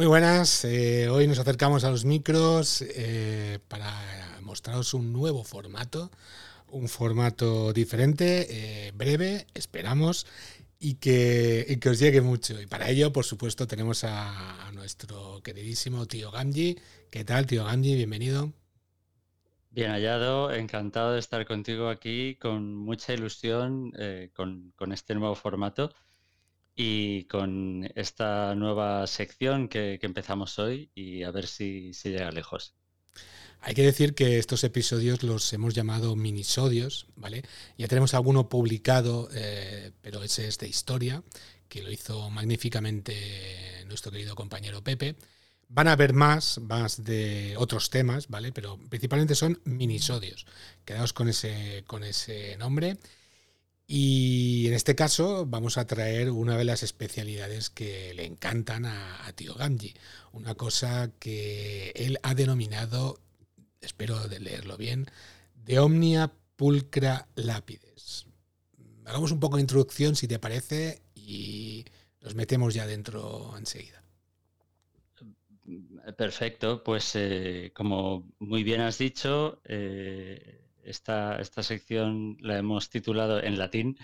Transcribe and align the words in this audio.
Muy 0.00 0.06
buenas, 0.06 0.64
eh, 0.64 1.10
hoy 1.10 1.26
nos 1.26 1.38
acercamos 1.38 1.84
a 1.84 1.90
los 1.90 2.06
micros 2.06 2.80
eh, 2.80 3.58
para 3.68 3.92
mostraros 4.40 4.94
un 4.94 5.12
nuevo 5.12 5.44
formato, 5.44 6.10
un 6.68 6.88
formato 6.88 7.74
diferente, 7.74 8.46
eh, 8.48 8.92
breve, 8.92 9.46
esperamos, 9.52 10.26
y 10.78 10.94
que, 10.94 11.78
que, 11.82 11.90
os 11.90 11.98
llegue 11.98 12.22
mucho. 12.22 12.58
Y 12.62 12.64
para 12.64 12.88
ello, 12.88 13.12
por 13.12 13.26
supuesto, 13.26 13.66
tenemos 13.66 14.02
a, 14.04 14.70
nuestro 14.72 15.42
queridísimo 15.42 16.06
tío 16.06 16.30
Gamji. 16.30 16.78
¿Qué 17.10 17.22
tal, 17.26 17.44
tío 17.44 17.66
Gamji? 17.66 17.94
Bienvenido. 17.94 18.54
Bien 19.68 19.90
hallado, 19.90 20.50
encantado 20.50 21.12
de 21.12 21.18
estar 21.18 21.44
contigo 21.44 21.90
aquí, 21.90 22.36
con 22.36 22.74
mucha 22.74 23.12
ilusión 23.12 23.92
con 24.32 24.92
este 24.92 25.14
nuevo 25.14 25.34
formato 25.34 25.92
y 26.82 27.24
con 27.24 27.92
esta 27.94 28.54
nueva 28.54 29.06
sección 29.06 29.68
que, 29.68 29.98
empezamos 30.00 30.58
hoy 30.58 30.90
y 30.94 31.24
a 31.24 31.30
ver 31.30 31.46
si, 31.46 31.92
si, 31.92 32.08
llega 32.08 32.30
lejos. 32.30 32.74
Hay 33.60 33.74
que 33.74 33.82
decir 33.82 34.14
que 34.14 34.38
estos 34.38 34.64
episodios 34.64 35.22
los 35.22 35.52
hemos 35.52 35.74
llamado 35.74 36.16
minisodios, 36.16 37.06
¿vale? 37.16 37.42
Ya 37.76 37.86
tenemos 37.86 38.14
alguno 38.14 38.48
publicado, 38.48 39.28
eh, 39.34 39.92
pero 40.00 40.22
ese 40.22 40.48
es 40.48 40.56
de 40.56 40.68
historia, 40.68 41.22
que 41.68 41.82
lo 41.82 41.92
hizo 41.92 42.30
magníficamente 42.30 43.84
nuestro 43.86 44.10
querido 44.10 44.34
compañero 44.34 44.82
Pepe. 44.82 45.16
Van 45.68 45.86
a 45.86 45.92
haber 45.92 46.14
más, 46.14 46.60
más 46.60 47.04
de 47.04 47.56
otros 47.58 47.90
temas, 47.90 48.28
¿vale? 48.28 48.52
Pero 48.52 48.78
principalmente 48.88 49.34
son 49.34 49.60
minisodios. 49.64 50.46
Quedaos 50.86 51.12
con 51.12 51.28
ese, 51.28 51.84
con 51.86 52.04
ese 52.04 52.56
nombre. 52.56 52.96
Y 53.92 54.68
en 54.68 54.74
este 54.74 54.94
caso 54.94 55.46
vamos 55.46 55.76
a 55.76 55.84
traer 55.84 56.30
una 56.30 56.56
de 56.56 56.64
las 56.64 56.84
especialidades 56.84 57.70
que 57.70 58.14
le 58.14 58.24
encantan 58.24 58.86
a, 58.86 59.32
Tío 59.34 59.52
Gamji, 59.54 59.94
una 60.30 60.54
cosa 60.54 61.10
que 61.18 61.90
él 61.96 62.20
ha 62.22 62.36
denominado, 62.36 63.18
espero 63.80 64.28
de 64.28 64.38
leerlo 64.38 64.76
bien, 64.76 65.06
de 65.56 65.80
Omnia 65.80 66.30
Pulcra 66.54 67.26
Lápides. 67.34 68.28
Hagamos 69.06 69.32
un 69.32 69.40
poco 69.40 69.56
de 69.56 69.62
introducción, 69.62 70.14
si 70.14 70.28
te 70.28 70.38
parece, 70.38 71.02
y 71.16 71.84
nos 72.20 72.36
metemos 72.36 72.72
ya 72.74 72.86
dentro 72.86 73.56
enseguida. 73.58 74.04
Perfecto, 76.16 76.84
pues 76.84 77.16
eh, 77.16 77.72
como 77.74 78.30
muy 78.38 78.62
bien 78.62 78.82
has 78.82 78.98
dicho, 78.98 79.60
eh, 79.64 80.69
esta, 80.84 81.40
esta 81.40 81.62
sección 81.62 82.36
la 82.40 82.58
hemos 82.58 82.90
titulado 82.90 83.42
en 83.42 83.58
latín, 83.58 83.98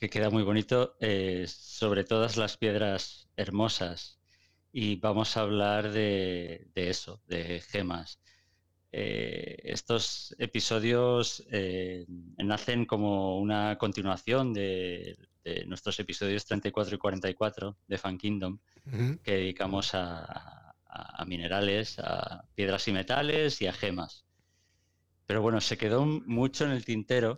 que 0.00 0.08
queda 0.08 0.30
muy 0.30 0.42
bonito, 0.42 0.96
eh, 1.00 1.44
sobre 1.46 2.04
todas 2.04 2.36
las 2.38 2.56
piedras 2.56 3.28
hermosas. 3.36 4.18
Y 4.72 4.96
vamos 4.96 5.36
a 5.36 5.42
hablar 5.42 5.92
de, 5.92 6.70
eso, 6.74 7.20
de 7.26 7.60
gemas. 7.60 8.18
Eh, 8.92 9.56
estos 9.64 10.34
episodios 10.38 11.44
eh, 11.50 12.06
nacen 12.38 12.86
como 12.86 13.38
una 13.38 13.76
continuación 13.78 14.52
de, 14.54 15.18
nuestros 15.66 15.98
episodios 15.98 16.46
34 16.46 16.94
y 16.94 16.98
44 16.98 17.76
de 17.88 17.98
Fan 17.98 18.18
Kingdom, 18.18 18.58
que 19.22 19.32
dedicamos 19.32 19.90
a, 19.94 20.74
minerales, 21.26 21.98
a 21.98 22.44
piedras 22.54 22.86
y 22.88 22.92
metales 22.92 23.60
y 23.60 23.66
a 23.66 23.72
gemas. 23.72 24.24
Pero 25.30 25.42
bueno, 25.42 25.60
se 25.60 25.78
quedó 25.78 26.04
mucho 26.04 26.64
en 26.64 26.72
el 26.72 26.84
tintero 26.84 27.36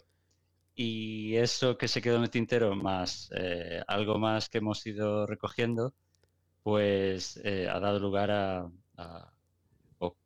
y 0.75 1.36
eso 1.36 1.76
que 1.76 1.88
se 1.88 2.00
quedó 2.00 2.16
en 2.16 2.22
el 2.22 2.30
tintero 2.30 2.75
más 2.75 3.30
eh, 3.36 3.82
algo 3.86 4.19
más 4.19 4.48
que 4.48 4.58
hemos 4.58 4.86
ido 4.86 5.26
recogiendo, 5.26 5.92
pues 6.62 7.38
eh, 7.44 7.69
ha 7.69 7.78
dado 7.81 7.98
lugar 8.00 8.31
a, 8.31 8.70
o 9.98 10.16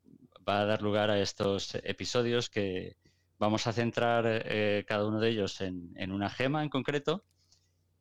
va 0.48 0.60
a 0.60 0.64
dar 0.64 0.80
lugar 0.80 1.10
a 1.10 1.20
estos 1.20 1.74
episodios 1.82 2.50
que 2.50 2.98
vamos 3.36 3.66
a 3.66 3.72
centrar 3.72 4.26
eh, 4.28 4.84
cada 4.86 5.04
uno 5.04 5.18
de 5.18 5.30
ellos 5.30 5.60
en, 5.60 6.12
una 6.12 6.30
gema 6.30 6.62
en 6.62 6.68
concreto 6.68 7.24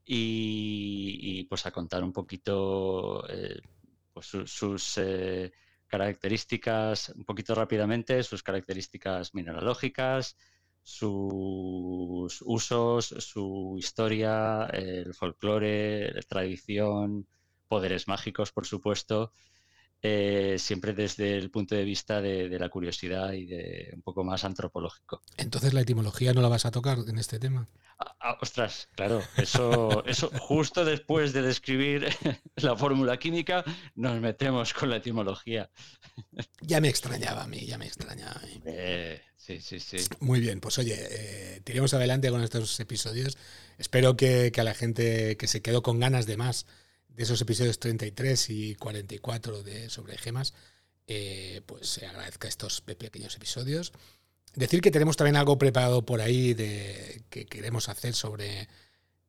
y, 0.06 1.44
pues 1.46 1.66
a 1.66 1.72
contar 1.72 2.04
un 2.04 2.14
poquito 2.14 3.24
pues 4.14 4.28
sus 4.28 5.00
características, 5.96 7.14
un 7.16 7.24
poquito 7.24 7.56
rápidamente, 7.56 8.22
sus 8.24 8.44
características 8.44 9.34
mineralógicas, 9.34 10.36
sus 10.82 12.42
usos, 12.42 13.06
su 13.20 13.76
historia, 13.78 14.66
el 14.74 15.14
folclore, 15.14 16.12
la 16.12 16.22
tradición, 16.22 17.28
poderes 17.70 18.10
mágicos, 18.10 18.52
por 18.52 18.66
supuesto, 18.66 19.32
eh, 20.08 20.60
siempre 20.60 20.94
desde 20.94 21.36
el 21.36 21.50
punto 21.50 21.74
de 21.74 21.84
vista 21.84 22.22
de, 22.22 22.48
la 22.60 22.70
curiosidad 22.70 23.34
y 23.34 23.48
de 23.48 23.90
un 23.96 24.04
poco 24.04 24.24
más 24.24 24.44
antropológico. 24.44 25.22
Entonces 25.36 25.74
la 25.74 25.82
etimología 25.82 26.32
no 26.32 26.42
la 26.42 26.48
vas 26.48 26.66
a 26.66 26.72
tocar 26.72 27.00
en 27.08 27.18
este 27.18 27.40
tema. 27.40 27.68
Ah, 27.98 28.16
ah, 28.20 28.38
ostras, 28.40 28.88
claro, 28.94 29.24
eso, 29.38 30.06
eso 30.06 30.30
justo 30.40 30.86
después 30.86 31.34
de 31.34 31.42
describir 31.42 32.08
la 32.58 32.76
fórmula 32.76 33.18
química 33.18 33.64
nos 33.96 34.22
metemos 34.22 34.76
con 34.76 34.92
la 34.92 34.98
etimología. 34.98 35.72
Ya 36.62 36.80
me 36.82 36.90
extrañaba 36.90 37.44
a 37.44 37.48
mí, 37.48 37.66
ya 37.66 37.80
me 37.80 37.88
extrañaba 37.88 38.34
a 38.34 38.46
mí. 38.46 38.62
Eh, 38.66 39.20
sí, 39.36 39.60
sí, 39.60 39.80
sí. 39.80 39.98
Muy 40.20 40.40
bien, 40.40 40.60
pues 40.60 40.78
oye, 40.78 40.98
eh, 41.00 41.62
tiremos 41.64 41.96
adelante 41.96 42.30
con 42.30 42.44
estos 42.44 42.80
episodios. 42.80 43.40
Espero 43.80 44.16
que, 44.16 44.52
que 44.54 44.62
a 44.62 44.66
la 44.66 44.76
gente 44.76 45.36
que 45.38 45.48
se 45.48 45.64
quedó 45.64 45.82
con 45.82 46.00
ganas 46.00 46.28
de 46.28 46.38
más 46.38 46.68
de 47.16 47.24
esos 47.24 47.42
episodios 47.42 47.80
33 47.80 48.50
y 48.50 48.76
44 48.76 49.64
de 49.64 49.90
sobre 49.90 50.18
gemas, 50.18 50.54
eh, 51.08 51.62
pues 51.66 51.88
se 51.88 52.06
agradezca 52.06 52.48
estos 52.48 52.82
pequeños 52.82 53.36
episodios. 53.36 53.94
Decir 54.54 54.82
que 54.82 54.92
tenemos 54.92 55.18
también 55.18 55.36
algo 55.36 55.58
preparado 55.58 56.06
por 56.06 56.22
ahí 56.22 56.54
de 56.54 57.24
que 57.30 57.46
queremos 57.46 57.90
hacer 57.90 58.14
sobre 58.14 58.68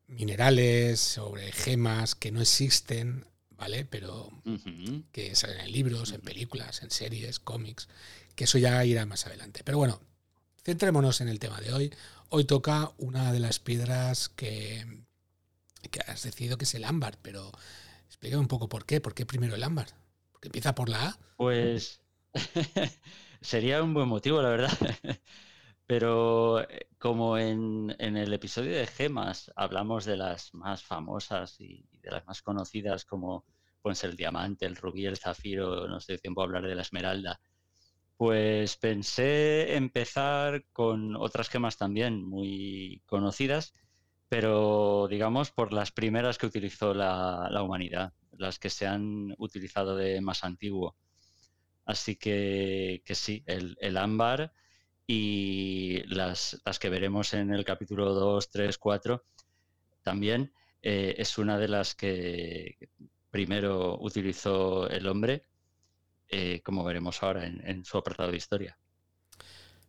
minerales, 0.07 0.99
sobre 0.99 1.51
gemas 1.51 2.15
que 2.15 2.31
no 2.31 2.41
existen, 2.41 3.25
¿vale? 3.51 3.85
Pero 3.85 4.31
que 5.11 5.35
salen 5.35 5.59
en 5.59 5.71
libros, 5.71 6.11
en 6.11 6.21
películas, 6.21 6.81
en 6.81 6.91
series, 6.91 7.39
cómics, 7.39 7.87
que 8.35 8.45
eso 8.45 8.57
ya 8.57 8.83
irá 8.85 9.05
más 9.05 9.25
adelante. 9.27 9.61
Pero 9.65 9.77
bueno, 9.77 10.01
centrémonos 10.63 11.21
en 11.21 11.27
el 11.27 11.39
tema 11.39 11.59
de 11.59 11.73
hoy. 11.73 11.93
Hoy 12.29 12.45
toca 12.45 12.91
una 12.97 13.33
de 13.33 13.39
las 13.39 13.59
piedras 13.59 14.29
que, 14.29 14.85
que 15.79 15.99
has 15.99 16.23
decidido 16.23 16.57
que 16.57 16.65
es 16.65 16.73
el 16.75 16.85
ámbar, 16.85 17.17
pero 17.21 17.51
explícame 18.05 18.41
un 18.41 18.47
poco 18.47 18.69
por 18.69 18.85
qué. 18.85 19.01
¿Por 19.01 19.13
qué 19.13 19.25
primero 19.25 19.55
el 19.55 19.63
ámbar? 19.63 19.87
¿Porque 20.31 20.47
empieza 20.47 20.75
por 20.75 20.89
la 20.89 21.09
A? 21.09 21.19
Pues 21.37 22.01
sería 23.41 23.83
un 23.83 23.93
buen 23.93 24.07
motivo, 24.07 24.41
la 24.41 24.49
verdad. 24.49 24.71
Pero 25.87 26.61
eh, 26.69 26.89
como 26.97 27.37
en, 27.37 27.95
el 27.99 28.33
episodio 28.33 28.75
de 28.75 28.87
gemas 28.87 29.51
hablamos 29.55 30.03
de 30.03 30.17
las 30.17 30.53
más 30.53 30.83
famosas 30.83 31.59
y, 31.61 31.87
de 32.01 32.11
las 32.11 32.27
más 32.27 32.41
conocidas 32.41 33.05
como 33.05 33.45
pueden 33.81 33.97
el 34.09 34.17
diamante, 34.17 34.65
el 34.65 34.75
rubí, 34.75 35.05
el 35.05 35.17
zafiro, 35.17 35.87
no 35.87 36.01
sé 36.01 36.17
tiempo 36.17 36.41
hablar 36.41 36.67
de 36.67 36.75
la 36.75 36.81
esmeralda, 36.81 37.39
pues 38.17 38.75
pensé 38.75 39.75
empezar 39.77 40.65
con 40.73 41.15
otras 41.15 41.47
gemas 41.47 41.77
también 41.77 42.21
muy 42.21 43.01
conocidas 43.05 43.73
pero 44.29 45.07
digamos 45.09 45.51
por 45.51 45.73
las 45.73 45.91
primeras 45.91 46.37
que 46.37 46.45
utilizó 46.45 46.93
la, 46.93 47.61
humanidad, 47.61 48.13
las 48.31 48.59
que 48.59 48.69
se 48.69 48.85
han 48.85 49.33
utilizado 49.37 49.95
de 49.95 50.21
más 50.21 50.43
antiguo. 50.43 50.95
Así 51.85 52.17
que, 52.17 53.01
sí, 53.13 53.43
el, 53.45 53.97
ámbar 53.97 54.51
y 55.05 56.03
las, 56.07 56.61
que 56.79 56.89
veremos 56.89 57.33
en 57.33 57.53
el 57.53 57.63
capítulo 57.63 58.13
2, 58.13 58.49
3, 58.49 58.77
4 58.77 59.23
también 60.03 60.53
eh, 60.81 61.15
es 61.17 61.37
una 61.37 61.57
de 61.57 61.67
las 61.69 61.95
que 61.95 62.77
primero 63.31 63.97
utilizó 63.99 64.89
el 64.89 65.07
hombre, 65.07 65.43
eh, 66.29 66.61
como 66.63 66.83
veremos 66.83 67.23
ahora 67.23 67.45
en 67.45 67.85
su 67.85 67.97
apartado 67.97 68.31
de 68.31 68.37
historia. 68.37 68.77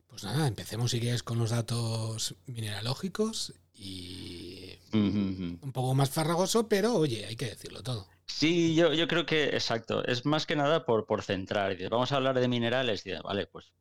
Pues 0.08 0.24
nada, 0.24 0.48
empecemos 0.48 0.90
si 0.90 1.00
quieres 1.00 1.22
con 1.22 1.38
los 1.38 1.50
datos 1.50 2.34
mineralógicos 2.46 3.54
y 3.78 4.78
un 4.92 5.72
poco 5.72 5.94
más 5.94 6.10
farragoso, 6.10 6.68
pero 6.68 6.94
oye, 6.94 7.24
hay 7.26 7.36
que 7.36 7.46
decirlo 7.46 7.82
todo. 7.82 8.06
Sí, 8.26 8.74
yo, 8.74 9.08
creo 9.08 9.26
que 9.26 9.44
exacto. 9.48 10.04
Es 10.04 10.24
más 10.26 10.46
que 10.46 10.56
nada 10.56 10.84
por, 10.84 11.06
por 11.06 11.22
centrar. 11.22 11.76
Vamos 11.88 12.12
a 12.12 12.16
hablar 12.16 12.38
de 12.38 12.48
minerales. 12.48 13.02
vale, 13.22 13.46
pues 13.46 13.72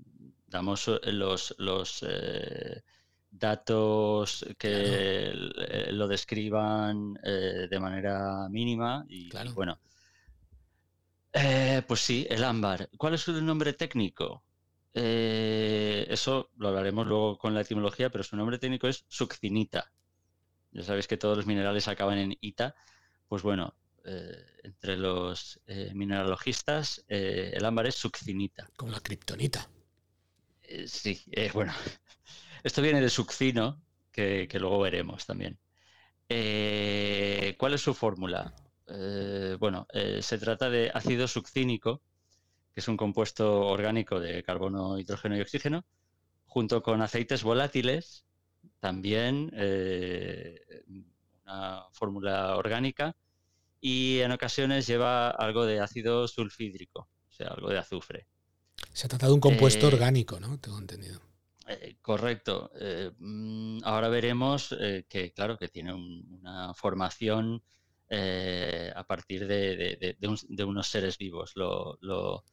damos 0.48 0.90
los, 1.04 1.56
los 1.58 2.06
datos 3.30 4.46
que 4.58 5.32
lo 5.92 6.08
describan 6.08 7.14
de 7.14 7.80
manera 7.80 8.48
mínima 8.50 9.06
y, 9.10 9.30
bueno. 9.54 9.80
pues 11.88 12.00
sí, 12.02 12.26
el 12.30 12.44
ámbar. 12.44 12.90
¿Cuál 12.98 13.16
es 13.16 13.22
su 13.22 13.42
nombre 13.42 13.74
técnico? 13.74 14.44
Eso 14.98 16.50
lo 16.58 16.70
hablaremos 16.70 17.06
luego 17.08 17.38
con 17.38 17.54
la 17.54 17.62
etimología, 17.62 18.10
pero 18.10 18.24
su 18.24 18.36
nombre 18.36 18.58
técnico 18.60 18.88
es 18.88 19.06
succinita. 19.08 19.92
Ya 20.72 20.84
sabéis 20.84 21.08
que 21.08 21.18
todos 21.18 21.38
los 21.38 21.46
minerales 21.46 21.88
acaban 21.88 22.18
en 22.18 22.38
ita. 22.42 22.76
Pues 23.28 23.44
bueno, 23.44 23.76
eh, 24.10 24.46
entre 24.64 24.96
los 24.96 25.60
eh, 25.68 25.92
mineralogistas, 25.94 27.04
eh, 27.10 27.52
el 27.54 27.66
ámbar 27.66 27.88
es 27.88 27.96
succinita. 27.96 28.70
Como 28.78 28.94
la 28.94 29.02
kriptonita. 29.02 29.70
sí, 30.86 31.26
bueno. 31.54 31.74
Esto 32.64 32.82
viene 32.82 33.02
de 33.02 33.10
succino, 33.10 33.82
que, 34.12 34.48
luego 34.54 34.80
veremos 34.80 35.26
también. 35.26 35.60
¿Cuál 36.28 37.74
es 37.74 37.82
su 37.82 37.94
fórmula? 37.94 38.54
bueno, 39.60 39.88
se 40.22 40.38
trata 40.38 40.70
de 40.70 40.90
ácido 40.94 41.28
succínico, 41.28 42.02
que 42.78 42.82
es 42.82 42.88
un 42.90 42.96
compuesto 42.96 43.62
orgánico 43.66 44.20
de 44.20 44.44
carbono, 44.44 45.00
hidrógeno 45.00 45.36
y 45.36 45.42
oxígeno, 45.42 45.84
junto 46.46 46.84
con 46.84 47.02
aceites 47.02 47.42
volátiles, 47.42 48.24
también 48.80 49.50
una 51.44 51.86
fórmula 51.92 52.56
orgánica 52.56 53.16
y 53.82 54.20
en 54.20 54.32
ocasiones 54.32 54.86
lleva 54.86 55.32
algo 55.32 55.66
de 55.66 55.80
ácido 55.80 56.28
sulfídrico, 56.28 57.10
o 57.28 57.32
sea, 57.32 57.48
algo 57.48 57.70
de 57.70 57.80
azufre. 57.80 58.28
Se 58.94 59.08
trata 59.08 59.26
de 59.26 59.34
un 59.34 59.40
compuesto 59.40 59.88
eh, 59.88 59.94
orgánico, 59.94 60.40
¿no? 60.40 60.60
Tengo 60.60 60.78
entendido. 60.78 61.20
Eh, 61.68 61.98
correcto. 62.00 62.70
Eh, 62.80 63.10
mm, 63.18 63.80
ahora 63.86 64.08
veremos 64.10 64.70
que, 65.10 65.34
claro, 65.34 65.58
que 65.58 65.70
tiene 65.70 65.96
una 65.96 66.76
formación 66.76 67.64
a 68.12 69.04
partir 69.08 69.48
de, 69.48 70.16
unos 70.64 70.88
seres 70.88 71.18
vivos. 71.18 71.54
Lo, 71.56 72.44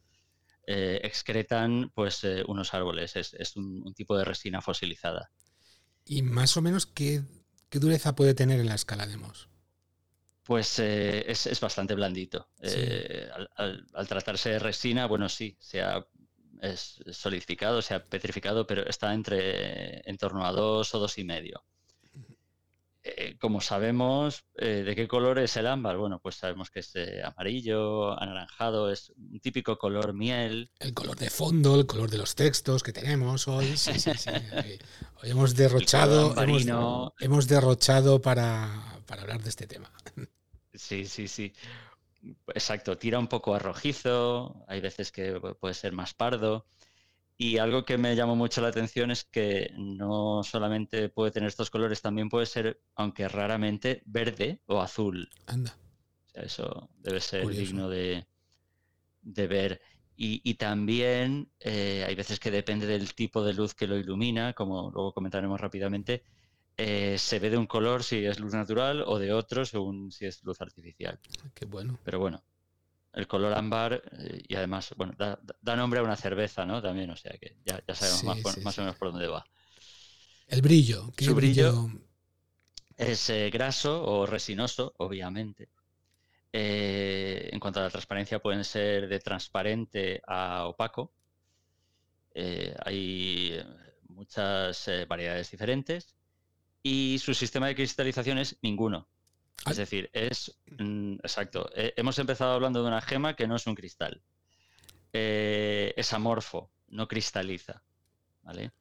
excretan 0.67 1.91
pues 1.95 2.23
unos 2.47 2.75
árboles. 2.75 3.17
Es, 3.17 3.57
un, 3.57 3.93
tipo 3.95 4.17
de 4.17 4.25
resina 4.25 4.61
fosilizada. 4.61 5.31
¿Y 6.05 6.23
más 6.23 6.57
o 6.57 6.63
menos 6.63 6.87
qué, 6.87 7.23
qué 7.69 7.79
dureza 7.79 8.15
puede 8.15 8.35
tener 8.35 8.61
en 8.61 8.67
la 8.67 8.75
escala 8.75 9.07
de 9.07 9.17
Mohs? 9.17 9.49
Pues 10.45 10.79
eh, 10.79 11.25
es, 11.27 11.59
bastante 11.61 11.95
blandito. 11.95 12.51
Eh, 12.61 13.29
al, 13.57 14.09
tratarse 14.09 14.51
de 14.51 14.59
resina, 14.59 15.07
bueno, 15.07 15.29
sí, 15.29 15.57
se 15.59 15.81
ha 15.81 16.07
es 16.61 17.03
solidificado, 17.11 17.83
se 17.83 17.95
ha 17.95 18.05
petrificado, 18.05 18.67
pero 18.67 18.87
está 18.87 19.13
entre 19.13 20.09
en 20.09 20.17
torno 20.17 20.47
a 20.47 20.53
dos 20.53 20.95
o 20.95 20.99
dos 20.99 21.19
y 21.19 21.25
medio. 21.25 21.65
Eh, 23.07 23.37
como 23.39 23.61
sabemos, 23.61 24.45
¿de 24.55 24.95
qué 24.97 25.07
color 25.07 25.39
es 25.39 25.57
el 25.59 25.67
ámbar? 25.67 25.99
Bueno, 25.99 26.21
pues 26.21 26.37
sabemos 26.37 26.71
que 26.71 26.81
es 26.81 26.93
amarillo, 27.23 28.19
anaranjado, 28.19 28.91
es 28.91 29.11
un 29.11 29.41
típico 29.41 29.77
color 29.77 30.15
miel. 30.15 30.71
El 30.79 30.95
color 30.95 31.17
de 31.17 31.29
fondo, 31.29 31.79
el 31.79 31.87
color 31.87 32.11
de 32.11 32.17
los 32.17 32.35
textos 32.35 32.83
que 32.83 32.95
tenemos 32.95 33.47
hoy. 33.47 33.77
Sí, 33.77 34.01
sí, 34.01 34.13
sí. 34.17 34.31
Hoy, 35.23 35.31
hemos 35.31 35.55
derrochado, 35.57 36.35
hemos, 37.21 37.47
derrochado 37.47 38.23
para, 38.23 39.03
para 39.07 39.23
hablar 39.23 39.43
de 39.43 39.51
este 39.51 39.67
tema. 39.67 39.93
Sí, 40.73 41.05
sí, 41.05 41.29
sí. 41.29 41.53
Exacto, 42.49 42.97
tira 42.97 43.19
un 43.19 43.29
poco 43.29 43.55
a 43.55 43.59
rojizo, 43.59 44.65
hay 44.67 44.81
veces 44.81 45.13
que 45.13 45.41
puede 45.61 45.75
ser 45.75 45.93
más 45.93 46.15
pardo. 46.15 46.67
Y 47.37 47.59
algo 47.59 47.85
que 47.85 47.99
me 47.99 48.15
llamó 48.15 48.37
mucho 48.37 48.61
la 48.61 48.69
atención 48.69 49.11
es 49.11 49.25
que 49.25 49.73
no 49.77 50.43
solamente 50.45 51.09
puede 51.09 51.33
tener 51.33 51.49
estos 51.49 51.71
colores, 51.71 52.01
también 52.01 52.29
puede 52.29 52.47
ser, 52.47 52.81
aunque 52.95 53.27
raramente, 53.29 54.03
verde 54.07 54.61
o 54.67 54.81
azul. 54.81 55.29
Anda. 55.47 55.77
eso 56.35 56.91
debe 56.99 57.21
ser 57.21 57.49
digno 57.49 57.89
de, 57.89 58.27
ver. 59.23 59.81
Y, 60.17 60.55
también 60.55 61.51
eh, 61.59 62.05
hay 62.07 62.15
veces 62.15 62.39
que 62.39 62.53
depende 62.53 62.87
del 62.87 63.15
tipo 63.15 63.45
de 63.45 63.53
luz 63.53 63.75
que 63.75 63.89
lo 63.89 63.97
ilumina, 63.97 64.53
como 64.53 64.93
luego 64.93 65.13
comentaremos 65.13 65.61
rápidamente, 65.61 66.23
eh, 66.77 67.17
se 67.19 67.39
ve 67.39 67.51
de 67.51 67.57
un 67.57 67.67
color 67.67 68.03
si 68.03 68.25
es 68.25 68.41
luz 68.41 68.53
natural 68.53 69.05
o 69.07 69.19
de 69.19 69.33
otro 69.33 69.65
según 69.65 70.11
si 70.11 70.27
es 70.27 70.43
luz 70.43 70.61
artificial. 70.61 71.21
Ah, 71.45 71.51
qué 71.55 71.67
bueno. 71.67 71.99
Pero 72.05 72.19
bueno, 72.19 72.45
el 73.15 73.27
color 73.27 73.55
ámbar 73.55 74.03
eh, 74.19 74.43
y 74.49 74.55
además, 74.55 74.93
bueno, 74.97 75.15
da, 75.17 75.77
nombre 75.77 76.01
a 76.01 76.03
una 76.03 76.17
cerveza, 76.17 76.67
¿no? 76.67 76.83
También, 76.83 77.11
o 77.11 77.17
sea 77.17 77.33
que 77.39 77.57
ya, 77.65 77.83
sabemos 77.95 78.25
más, 78.63 78.79
o 78.79 78.83
menos 78.83 78.97
por 78.97 79.13
dónde 79.13 79.29
va. 79.29 79.45
El 80.47 80.63
brillo. 80.63 81.13
¿qué 81.17 81.25
Su 81.25 81.35
brillo, 81.35 81.91
es 82.97 83.31
eh, 83.31 83.51
graso 83.51 84.05
o 84.05 84.27
resinoso, 84.27 84.95
obviamente. 84.99 85.69
en 86.53 87.59
cuanto 87.59 87.81
a 87.81 87.85
la 87.85 87.91
transparencia, 87.91 88.41
pueden 88.41 88.65
ser 88.65 89.09
de 89.09 89.19
transparente 89.21 90.21
a 90.27 90.67
opaco. 90.67 91.13
hay 92.35 93.59
muchas 94.09 94.89
variedades 95.09 95.51
diferentes 95.51 96.15
y 96.83 97.19
su 97.19 97.35
sistema 97.35 97.67
de 97.67 97.75
cristalización 97.75 98.39
es 98.39 98.57
ninguno. 98.63 99.09
Es 99.67 99.77
decir, 99.77 100.11
es 100.13 100.57
mm, 100.79 101.15
exacto. 101.23 101.71
Eh, 101.75 101.95
hemos 101.97 102.19
empezado 102.19 102.53
hablando 102.53 102.83
de 102.83 102.89
una 102.89 103.01
gema 103.01 103.35
que 103.35 103.47
no 103.47 103.57
es 103.57 103.67
un 103.67 103.75
cristal. 103.75 104.23
Eh, 105.13 105.95
es 105.97 106.13
amorfo, 106.13 106.71
no 106.89 107.09
cristaliza. 107.09 107.83
¿vale? 108.43 108.73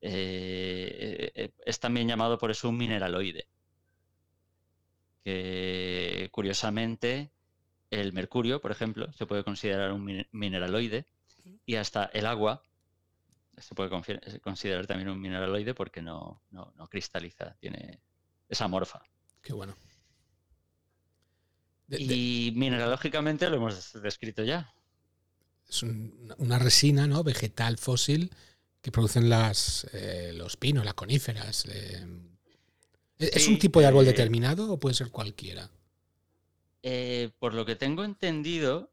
Eh, 0.00 1.52
es 1.64 1.80
también 1.80 2.08
llamado 2.08 2.38
por 2.38 2.50
eso 2.50 2.68
un 2.68 2.76
mineraloide. 2.76 3.46
Que 5.24 6.28
curiosamente, 6.32 7.30
el 7.90 8.12
mercurio, 8.12 8.60
por 8.60 8.70
ejemplo, 8.70 9.12
se 9.12 9.26
puede 9.26 9.44
considerar 9.44 9.92
un 9.92 10.26
mineraloide 10.32 11.06
y 11.64 11.76
hasta 11.76 12.06
el 12.06 12.26
agua 12.26 12.62
se 13.58 13.74
puede 13.74 13.90
considerar 14.40 14.86
también 14.86 15.08
un 15.08 15.20
mineraloide 15.20 15.74
porque 15.74 16.02
no, 16.02 16.42
cristaliza, 16.90 17.56
tiene 17.58 18.00
esa 18.48 18.68
morfa. 18.68 19.02
Qué 19.46 19.52
bueno. 19.52 19.76
y 21.88 22.52
mineralógicamente 22.56 23.48
lo 23.48 23.56
hemos 23.58 23.92
descrito 24.02 24.42
ya. 24.42 24.74
Es 25.68 25.84
una 25.84 26.58
resina 26.58 27.06
¿no? 27.06 27.22
vegetal 27.22 27.78
fósil 27.78 28.32
que 28.82 28.90
producen 28.90 29.28
las, 29.28 29.86
eh, 29.92 30.32
los 30.34 30.56
pinos, 30.56 30.84
las 30.84 30.94
coníferas. 30.94 31.64
Eh. 31.66 32.04
¿Es 33.18 33.46
un 33.46 33.60
tipo 33.60 33.78
de 33.78 33.86
árbol 33.86 34.04
eh, 34.04 34.08
determinado 34.08 34.72
o 34.72 34.80
puede 34.80 34.96
ser 34.96 35.10
cualquiera? 35.10 35.70
por 37.40 37.52
lo 37.52 37.66
que 37.66 37.74
tengo 37.74 38.04
entendido, 38.04 38.90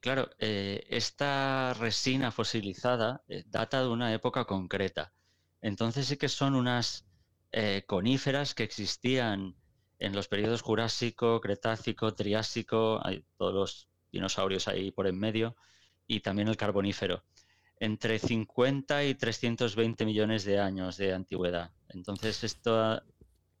claro, 0.00 0.30
esta 0.38 1.72
resina 1.72 2.30
fosilizada 2.30 3.22
data 3.46 3.80
de 3.80 3.88
una 3.88 4.12
época 4.12 4.44
concreta. 4.44 5.14
Entonces 5.62 6.06
sí 6.06 6.18
que 6.18 6.28
son 6.28 6.54
unas 6.54 7.06
coníferas 7.86 8.54
que 8.54 8.62
existían 8.62 9.54
en 9.98 10.14
los 10.14 10.26
periodos 10.26 10.62
Jurásico, 10.62 11.40
Cretácico, 11.40 12.14
Triásico, 12.14 13.00
hay 13.04 13.24
todos 13.36 13.54
los 13.54 13.88
dinosaurios 14.10 14.66
ahí 14.68 14.90
por 14.90 15.06
en 15.06 15.18
medio, 15.18 15.56
y 16.06 16.20
también 16.20 16.48
el 16.48 16.56
Carbonífero, 16.56 17.24
entre 17.78 18.18
50 18.18 19.04
y 19.04 19.14
320 19.14 20.04
millones 20.04 20.44
de 20.44 20.58
años 20.58 20.96
de 20.96 21.12
antigüedad. 21.12 21.70
Entonces, 21.88 22.42
esta 22.44 23.04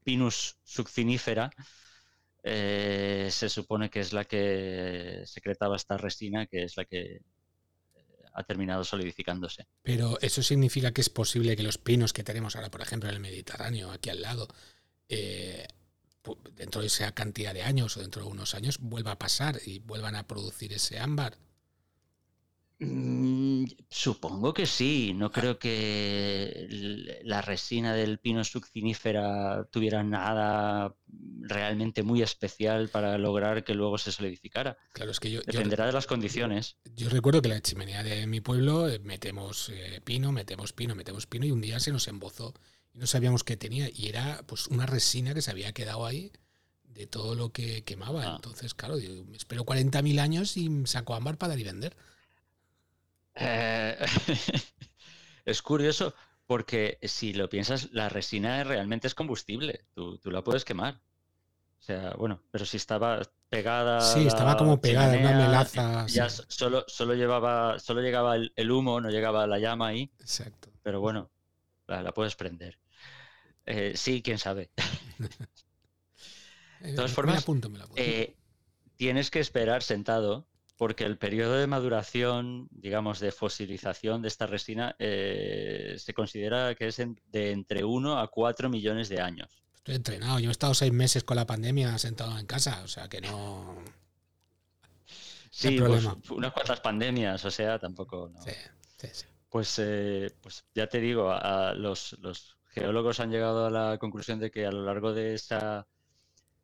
Pinus 0.04 0.58
succinífera 0.64 1.50
eh, 2.42 3.28
se 3.30 3.48
supone 3.48 3.88
que 3.88 4.00
es 4.00 4.12
la 4.12 4.24
que 4.24 5.22
secretaba 5.26 5.76
esta 5.76 5.96
resina, 5.96 6.46
que 6.46 6.64
es 6.64 6.76
la 6.76 6.84
que 6.84 7.00
eh, 7.00 7.22
ha 8.34 8.44
terminado 8.44 8.84
solidificándose. 8.84 9.66
Pero 9.82 10.18
eso 10.20 10.42
significa 10.42 10.92
que 10.92 11.00
es 11.00 11.10
posible 11.10 11.56
que 11.56 11.62
los 11.62 11.78
pinos 11.78 12.12
que 12.12 12.24
tenemos 12.24 12.56
ahora, 12.56 12.70
por 12.70 12.80
ejemplo, 12.80 13.08
en 13.08 13.16
el 13.16 13.20
Mediterráneo, 13.20 13.90
aquí 13.90 14.10
al 14.10 14.22
lado, 14.22 14.48
eh, 15.08 15.66
dentro 16.54 16.80
de 16.80 16.86
esa 16.86 17.12
cantidad 17.12 17.52
de 17.52 17.62
años 17.62 17.96
o 17.96 18.00
dentro 18.00 18.22
de 18.22 18.28
unos 18.28 18.54
años, 18.54 18.78
vuelva 18.78 19.12
a 19.12 19.18
pasar 19.18 19.60
y 19.64 19.80
vuelvan 19.80 20.16
a 20.16 20.26
producir 20.26 20.72
ese 20.72 20.98
ámbar. 20.98 21.36
Mm, 22.84 23.64
supongo 23.88 24.52
que 24.52 24.66
sí. 24.66 25.12
No 25.14 25.30
creo 25.30 25.58
que 25.58 26.66
la 27.22 27.42
resina 27.42 27.94
del 27.94 28.18
pino 28.18 28.44
succinífera 28.44 29.68
tuviera 29.70 30.02
nada 30.02 30.94
realmente 31.40 32.02
muy 32.02 32.22
especial 32.22 32.88
para 32.88 33.18
lograr 33.18 33.64
que 33.64 33.74
luego 33.74 33.98
se 33.98 34.12
solidificara. 34.12 34.76
Claro, 34.92 35.10
es 35.10 35.20
que 35.20 35.30
yo, 35.30 35.42
Dependerá 35.42 35.86
de 35.86 35.92
las 35.92 36.06
condiciones. 36.06 36.76
Yo 36.94 37.08
recuerdo 37.08 37.42
que 37.42 37.48
la 37.48 37.60
chimenea 37.60 38.02
de 38.02 38.26
mi 38.26 38.40
pueblo 38.40 38.88
eh, 38.88 38.98
metemos 38.98 39.68
eh, 39.68 40.00
pino, 40.04 40.32
metemos 40.32 40.72
pino, 40.72 40.94
metemos 40.94 41.26
pino 41.26 41.46
y 41.46 41.50
un 41.50 41.60
día 41.60 41.80
se 41.80 41.92
nos 41.92 42.08
embozó 42.08 42.54
y 42.92 42.98
no 42.98 43.06
sabíamos 43.06 43.44
qué 43.44 43.56
tenía 43.56 43.88
y 43.92 44.08
era 44.08 44.42
pues 44.46 44.66
una 44.66 44.86
resina 44.86 45.34
que 45.34 45.42
se 45.42 45.50
había 45.50 45.72
quedado 45.72 46.06
ahí 46.06 46.32
de 46.82 47.06
todo 47.06 47.34
lo 47.34 47.52
que 47.52 47.84
quemaba. 47.84 48.24
Ah. 48.24 48.32
Entonces, 48.36 48.74
claro, 48.74 48.96
me 48.96 49.36
espero 49.36 49.64
40.000 49.64 50.20
años 50.20 50.56
y 50.56 50.68
saco 50.86 51.14
ámbar 51.14 51.38
para 51.38 51.50
dar 51.50 51.58
y 51.58 51.64
vender. 51.64 51.96
Eh, 53.34 53.98
es 55.44 55.62
curioso 55.62 56.14
porque 56.46 56.98
si 57.02 57.32
lo 57.32 57.48
piensas, 57.48 57.90
la 57.92 58.08
resina 58.08 58.62
realmente 58.64 59.06
es 59.06 59.14
combustible, 59.14 59.86
tú, 59.94 60.18
la 60.24 60.42
puedes 60.42 60.64
quemar. 60.64 61.00
O 61.80 61.84
sea, 61.84 62.14
bueno, 62.16 62.40
pero 62.50 62.64
si 62.64 62.76
estaba 62.76 63.22
pegada. 63.48 64.00
Sí, 64.00 64.26
estaba 64.26 64.56
como 64.56 64.80
pegada, 64.80 65.16
una 65.16 65.32
melaza. 65.32 66.06
Ya 66.06 66.28
solo, 66.28 66.84
solo, 66.86 67.14
llevaba, 67.14 67.78
solo 67.78 68.02
llegaba 68.02 68.36
el, 68.36 68.70
humo, 68.70 69.00
no 69.00 69.10
llegaba 69.10 69.46
la 69.46 69.58
llama 69.58 69.88
ahí. 69.88 70.12
Exacto. 70.20 70.70
Pero 70.82 71.00
bueno, 71.00 71.30
la, 71.86 72.12
puedes 72.12 72.36
prender. 72.36 72.78
Eh, 73.66 73.92
sí, 73.96 74.22
quién 74.22 74.38
sabe. 74.38 74.70
de 76.80 76.94
todas 76.94 77.12
formas, 77.12 77.44
eh, 77.96 78.36
tienes 78.96 79.30
que 79.30 79.40
esperar 79.40 79.82
sentado 79.82 80.46
porque 80.76 81.04
el 81.04 81.18
periodo 81.18 81.54
de 81.54 81.66
maduración, 81.66 82.68
digamos, 82.70 83.20
de 83.20 83.32
fosilización 83.32 84.22
de 84.22 84.28
esta 84.28 84.46
resina 84.46 84.96
eh, 84.98 85.96
se 85.98 86.14
considera 86.14 86.74
que 86.74 86.88
es 86.88 86.96
de 86.96 87.52
entre 87.52 87.84
1 87.84 88.18
a 88.18 88.28
4 88.28 88.68
millones 88.68 89.08
de 89.08 89.20
años. 89.20 89.62
Estoy 89.74 89.96
entrenado, 89.96 90.38
yo 90.38 90.48
he 90.48 90.52
estado 90.52 90.74
seis 90.74 90.92
meses 90.92 91.24
con 91.24 91.36
la 91.36 91.46
pandemia 91.46 91.98
sentado 91.98 92.38
en 92.38 92.46
casa, 92.46 92.82
o 92.84 92.88
sea 92.88 93.08
que 93.08 93.20
no... 93.20 93.76
Sí, 95.54 95.78
pues, 95.78 96.08
unas 96.30 96.52
cuantas 96.52 96.80
pandemias, 96.80 97.44
o 97.44 97.50
sea, 97.50 97.78
tampoco... 97.78 98.32
Sí, 98.42 98.52
sí, 98.96 99.08
sí. 99.12 99.26
Pues, 99.50 99.78
eh, 99.80 100.34
pues 100.40 100.64
ya 100.74 100.86
te 100.86 100.98
digo, 100.98 101.30
a, 101.30 101.74
los, 101.74 102.16
geólogos 102.68 103.20
han 103.20 103.30
llegado 103.30 103.66
a 103.66 103.70
la 103.70 103.98
conclusión 103.98 104.40
de 104.40 104.50
que 104.50 104.64
a 104.64 104.72
lo 104.72 104.82
largo 104.82 105.12
de 105.12 105.34
esa 105.34 105.86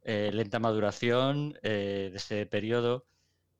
eh, 0.04 0.30
lenta 0.32 0.58
maduración, 0.58 1.52
de 1.62 2.12
ese 2.14 2.46
periodo, 2.46 3.04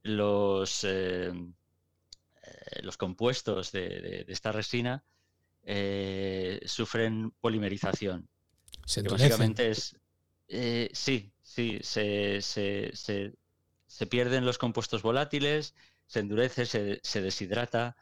los, 0.08 0.84
eh, 0.84 1.28
eh, 1.28 2.82
los 2.82 2.96
compuestos 2.96 3.70
de, 3.72 4.24
esta 4.28 4.52
resina 4.52 5.04
eh, 5.62 6.60
sufren 6.64 7.32
polimerización. 7.40 8.28
Se 8.84 9.02
básicamente 9.02 9.70
es. 9.70 9.96
sí, 10.92 11.30
sí, 11.42 11.78
se, 11.82 13.32
pierden 14.08 14.46
los 14.46 14.58
compuestos 14.58 15.02
volátiles, 15.02 15.74
se 16.06 16.20
endurece, 16.20 16.64
se, 16.66 17.20
deshidrata, 17.20 17.96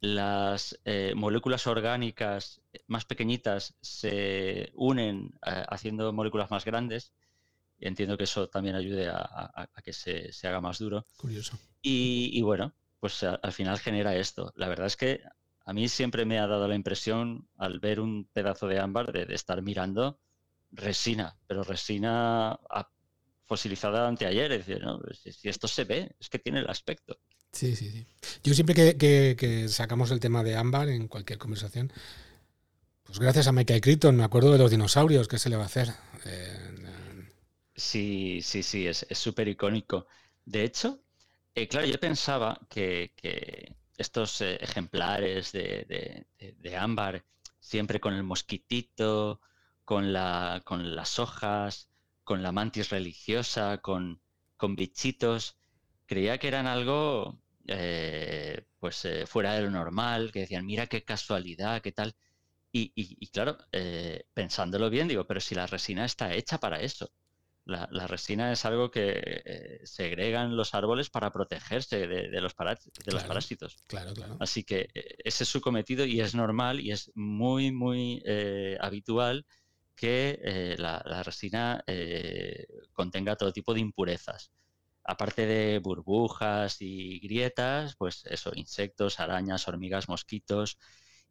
las 0.00 0.78
moléculas 1.14 1.66
orgánicas 1.66 2.60
más 2.86 3.06
pequeñitas 3.06 3.74
se 3.80 4.70
unen 4.74 5.32
haciendo 5.40 6.12
moléculas 6.12 6.50
más 6.50 6.66
grandes 6.66 7.12
y 7.78 7.86
entiendo 7.86 8.16
que 8.16 8.24
eso 8.24 8.48
también 8.48 8.74
ayude 8.74 9.08
a, 9.08 9.68
que 9.84 9.92
se, 9.92 10.30
haga 10.44 10.60
más 10.60 10.78
duro. 10.78 11.06
Curioso. 11.16 11.58
Y, 11.82 12.40
bueno, 12.42 12.74
pues 12.98 13.22
al 13.22 13.52
final 13.52 13.78
genera 13.78 14.16
esto. 14.16 14.52
La 14.56 14.68
verdad 14.68 14.86
es 14.86 14.96
que 14.96 15.20
a 15.64 15.72
mí 15.72 15.88
siempre 15.88 16.24
me 16.24 16.38
ha 16.38 16.46
dado 16.46 16.66
la 16.68 16.74
impresión, 16.74 17.48
al 17.56 17.80
ver 17.80 18.00
un 18.00 18.28
pedazo 18.32 18.66
de 18.66 18.80
ámbar, 18.80 19.12
de, 19.12 19.34
estar 19.34 19.62
mirando 19.62 20.18
resina, 20.70 21.36
pero 21.46 21.62
resina 21.62 22.58
fosilizada 23.44 24.08
anteayer. 24.08 24.52
Es 24.52 24.66
decir, 24.66 24.82
¿no? 24.82 25.00
si, 25.12 25.48
esto 25.48 25.68
se 25.68 25.84
ve, 25.84 26.14
es 26.18 26.28
que 26.28 26.38
tiene 26.38 26.60
el 26.60 26.70
aspecto. 26.70 27.18
Sí, 27.52 27.76
sí, 27.76 27.90
sí. 27.90 28.06
Yo 28.42 28.54
siempre 28.54 28.96
que, 28.96 29.66
sacamos 29.68 30.10
el 30.10 30.20
tema 30.20 30.42
de 30.42 30.56
ámbar 30.56 30.88
en 30.88 31.08
cualquier 31.08 31.38
conversación, 31.38 31.92
pues 33.04 33.18
gracias 33.18 33.46
a 33.46 33.52
Michael 33.52 33.80
Crichton 33.80 34.16
me 34.16 34.24
acuerdo 34.24 34.50
de 34.50 34.58
los 34.58 34.70
dinosaurios, 34.70 35.28
¿qué 35.28 35.38
se 35.38 35.48
le 35.48 35.56
va 35.56 35.62
a 35.62 35.66
hacer? 35.66 35.90
Eh, 36.24 36.85
Sí, 37.76 38.40
sí, 38.42 38.62
sí, 38.62 38.86
es 38.86 39.06
súper 39.10 39.48
icónico. 39.48 40.06
De 40.44 40.64
hecho, 40.64 41.02
eh, 41.54 41.68
claro, 41.68 41.86
yo 41.86 41.98
pensaba 42.00 42.58
que, 42.70 43.12
estos 43.98 44.40
eh, 44.42 44.56
ejemplares 44.62 45.52
de, 45.52 46.26
ámbar, 46.78 47.24
siempre 47.60 48.00
con 48.00 48.14
el 48.14 48.22
mosquitito, 48.22 49.40
con, 49.84 50.12
la, 50.12 50.62
con 50.64 50.94
las 50.96 51.18
hojas, 51.18 51.90
con 52.24 52.42
la 52.42 52.52
mantis 52.52 52.90
religiosa, 52.90 53.78
con, 53.78 54.20
con 54.56 54.76
bichitos, 54.76 55.58
creía 56.06 56.38
que 56.38 56.48
eran 56.48 56.66
algo 56.66 57.40
eh, 57.66 58.66
pues 58.78 59.06
fuera 59.26 59.54
de 59.54 59.62
lo 59.62 59.70
normal, 59.70 60.32
que 60.32 60.40
decían, 60.40 60.66
mira 60.66 60.86
qué 60.86 61.04
casualidad, 61.04 61.82
qué 61.82 61.92
tal. 61.92 62.14
Y, 62.72 62.92
y 62.94 63.28
claro, 63.28 63.58
pensándolo 64.34 64.90
bien, 64.90 65.08
digo, 65.08 65.26
pero 65.26 65.40
si 65.40 65.54
la 65.54 65.66
resina 65.66 66.04
está 66.04 66.34
hecha 66.34 66.58
para 66.58 66.80
eso. 66.80 67.10
La, 67.66 68.06
resina 68.06 68.52
es 68.52 68.64
algo 68.64 68.92
que 68.92 69.42
eh, 69.44 69.80
segregan 69.82 70.56
los 70.56 70.72
árboles 70.72 71.10
para 71.10 71.32
protegerse 71.32 72.06
de, 72.06 72.40
los, 72.40 72.54
parásitos. 72.54 73.76
Claro, 73.88 74.14
claro. 74.14 74.36
Así 74.38 74.62
que 74.62 74.88
eh, 74.94 75.16
ese 75.24 75.42
es 75.42 75.48
su 75.50 75.60
cometido 75.60 76.04
y 76.04 76.20
es 76.20 76.36
normal 76.36 76.78
y 76.78 76.92
es 76.92 77.10
muy, 77.16 77.72
muy 77.72 78.22
eh, 78.24 78.78
habitual 78.80 79.46
que 79.96 80.76
la, 80.78 81.22
resina 81.24 81.82
contenga 82.92 83.34
todo 83.34 83.52
tipo 83.52 83.74
de 83.74 83.80
impurezas. 83.80 84.52
Aparte 85.02 85.46
de 85.46 85.80
burbujas 85.80 86.76
y 86.80 87.18
grietas, 87.18 87.96
pues 87.96 88.24
eso, 88.26 88.52
insectos, 88.54 89.18
arañas, 89.18 89.66
hormigas, 89.66 90.08
mosquitos 90.08 90.78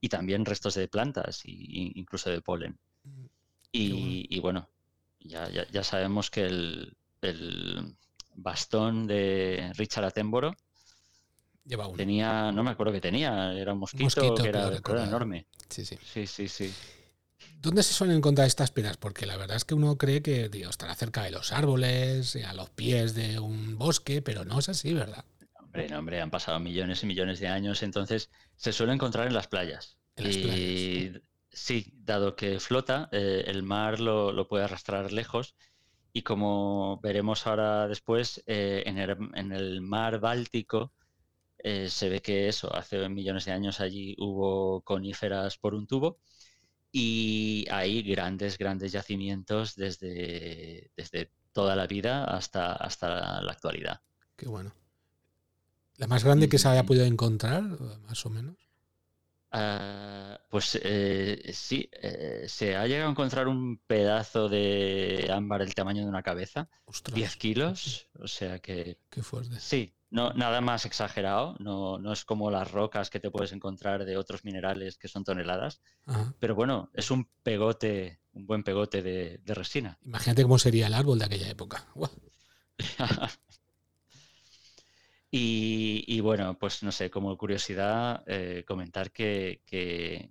y 0.02 0.10
también 0.10 0.44
restos 0.44 0.74
de 0.74 0.90
plantas 0.90 1.46
e 1.46 1.52
incluso 1.96 2.30
de 2.30 2.42
polen. 2.42 2.78
Mm, 3.04 3.26
y 3.72 4.40
bueno, 4.40 4.75
ya, 5.28 5.50
ya, 5.50 5.84
sabemos 5.84 6.30
que 6.30 6.46
el, 6.46 6.98
bastón 8.36 9.08
de 9.08 9.72
Richard 9.76 10.06
Attenborough 10.06 10.56
tenía, 11.96 12.52
no 12.52 12.64
me 12.64 12.72
acuerdo 12.72 12.94
que 12.94 13.02
tenía, 13.02 13.54
era 13.54 13.74
un 13.74 13.80
mosquito, 13.80 14.36
que 14.36 14.50
era, 14.50 14.80
enorme. 15.04 15.48
Sí, 15.70 15.86
sí. 15.86 15.98
Sí, 16.04 16.28
sí, 16.28 16.48
sí. 16.48 16.74
¿Dónde 17.62 17.82
se 17.82 17.94
suelen 17.94 18.18
encontrar 18.18 18.48
estas 18.48 18.72
piedras? 18.72 18.98
Porque 18.98 19.26
la 19.26 19.38
verdad 19.38 19.58
es 19.58 19.66
que 19.66 19.74
uno 19.74 19.98
cree 19.98 20.22
que 20.22 20.50
Dios 20.50 20.72
estará 20.72 20.94
cerca 20.96 21.24
de 21.24 21.32
los 21.32 21.52
árboles, 21.52 22.36
a 22.36 22.54
los 22.54 22.70
pies 22.70 23.16
de 23.16 23.40
un 23.40 23.78
bosque, 23.78 24.22
pero 24.22 24.46
no 24.46 24.60
es 24.60 24.70
así, 24.70 24.94
¿verdad? 24.94 25.26
Hombre, 25.60 25.90
no, 25.90 26.00
hombre, 26.00 26.22
han 26.22 26.30
pasado 26.30 26.60
millones 26.60 27.04
y 27.04 27.08
millones 27.08 27.40
de 27.40 27.48
años, 27.48 27.82
entonces 27.82 28.30
se 28.56 28.72
suele 28.72 28.94
encontrar 28.94 29.28
en 29.28 29.34
las 29.34 29.48
playas. 29.48 29.98
En 30.16 30.26
las 30.26 30.38
playas. 30.38 30.58
Sí, 30.60 31.12
dado 31.94 32.36
que 32.36 32.60
flota, 32.60 33.10
eh, 33.12 33.44
el 33.48 33.64
mar 33.64 34.00
lo, 34.00 34.48
puede 34.48 34.66
arrastrar 34.66 35.12
lejos 35.12 35.56
y 36.14 36.22
como 36.22 37.00
veremos 37.02 37.46
ahora 37.48 37.88
después, 37.88 38.44
eh, 38.48 38.84
en, 38.86 38.98
el, 39.52 39.82
mar 39.82 40.20
Báltico 40.20 40.94
eh, 41.58 41.90
se 41.90 42.10
ve 42.10 42.22
que 42.22 42.48
eso, 42.48 42.74
hace 42.74 43.10
millones 43.10 43.46
de 43.46 43.52
años 43.52 43.80
allí 43.80 44.16
hubo 44.20 44.82
coníferas 44.82 45.58
por 45.58 45.74
un 45.76 45.88
tubo 45.88 46.20
y 46.92 47.66
hay 47.72 48.02
grandes, 48.04 48.58
grandes 48.58 48.92
yacimientos 48.92 49.76
desde, 49.76 50.92
desde 50.96 51.32
toda 51.52 51.76
la 51.76 51.88
vida 51.88 52.26
hasta, 52.26 52.74
hasta 52.74 53.42
la 53.42 53.52
actualidad. 53.52 54.02
Qué 54.38 54.48
bueno. 54.48 54.74
¿La 55.98 56.08
más 56.08 56.24
grande 56.24 56.50
que 56.50 56.58
se 56.58 56.68
haya 56.68 56.84
podido 56.84 57.06
encontrar, 57.06 57.64
más 58.08 58.26
o 58.26 58.30
menos? 58.30 58.56
Ah, 59.52 60.35
pues 60.56 60.80
eh, 60.82 61.52
sí, 61.54 61.90
eh, 62.02 62.46
se 62.48 62.78
ha 62.78 62.88
llegado 62.88 63.10
a 63.10 63.12
encontrar 63.12 63.50
un 63.50 63.78
pedazo 63.86 64.48
de 64.48 65.30
ámbar 65.30 65.60
del 65.60 65.76
tamaño 65.76 66.04
de 66.04 66.08
una 66.08 66.24
cabeza, 66.24 66.70
10 67.14 67.36
kilos, 67.36 68.08
o 68.18 68.26
sea 68.30 68.60
que... 68.60 68.98
Qué 69.10 69.22
fuerte. 69.22 69.60
Sí, 69.60 69.94
no, 70.12 70.32
nada 70.32 70.62
más 70.62 70.86
exagerado, 70.86 71.58
no, 71.60 71.98
no 71.98 72.14
es 72.14 72.24
como 72.24 72.50
las 72.52 72.72
rocas 72.72 73.10
que 73.10 73.20
te 73.20 73.30
puedes 73.32 73.52
encontrar 73.52 74.06
de 74.06 74.16
otros 74.16 74.46
minerales 74.46 74.98
que 74.98 75.10
son 75.10 75.26
toneladas, 75.26 75.82
pero 76.40 76.56
bueno, 76.56 76.90
es 76.94 77.12
un 77.12 77.30
pegote, 77.44 78.22
un 78.32 78.48
buen 78.48 78.64
pegote 78.64 79.02
de, 79.02 79.42
resina. 79.48 80.00
Imagínate 80.06 80.44
cómo 80.44 80.58
sería 80.58 80.88
el 80.88 80.94
árbol 80.94 81.20
de 81.20 81.26
aquella 81.26 81.50
época. 81.50 81.86
Y, 85.38 86.22
bueno, 86.22 86.58
pues 86.58 86.82
no 86.82 86.94
sé, 86.94 87.10
como 87.10 87.38
curiosidad, 87.38 88.24
eh, 88.26 88.64
comentar 88.66 89.12
que, 89.12 89.62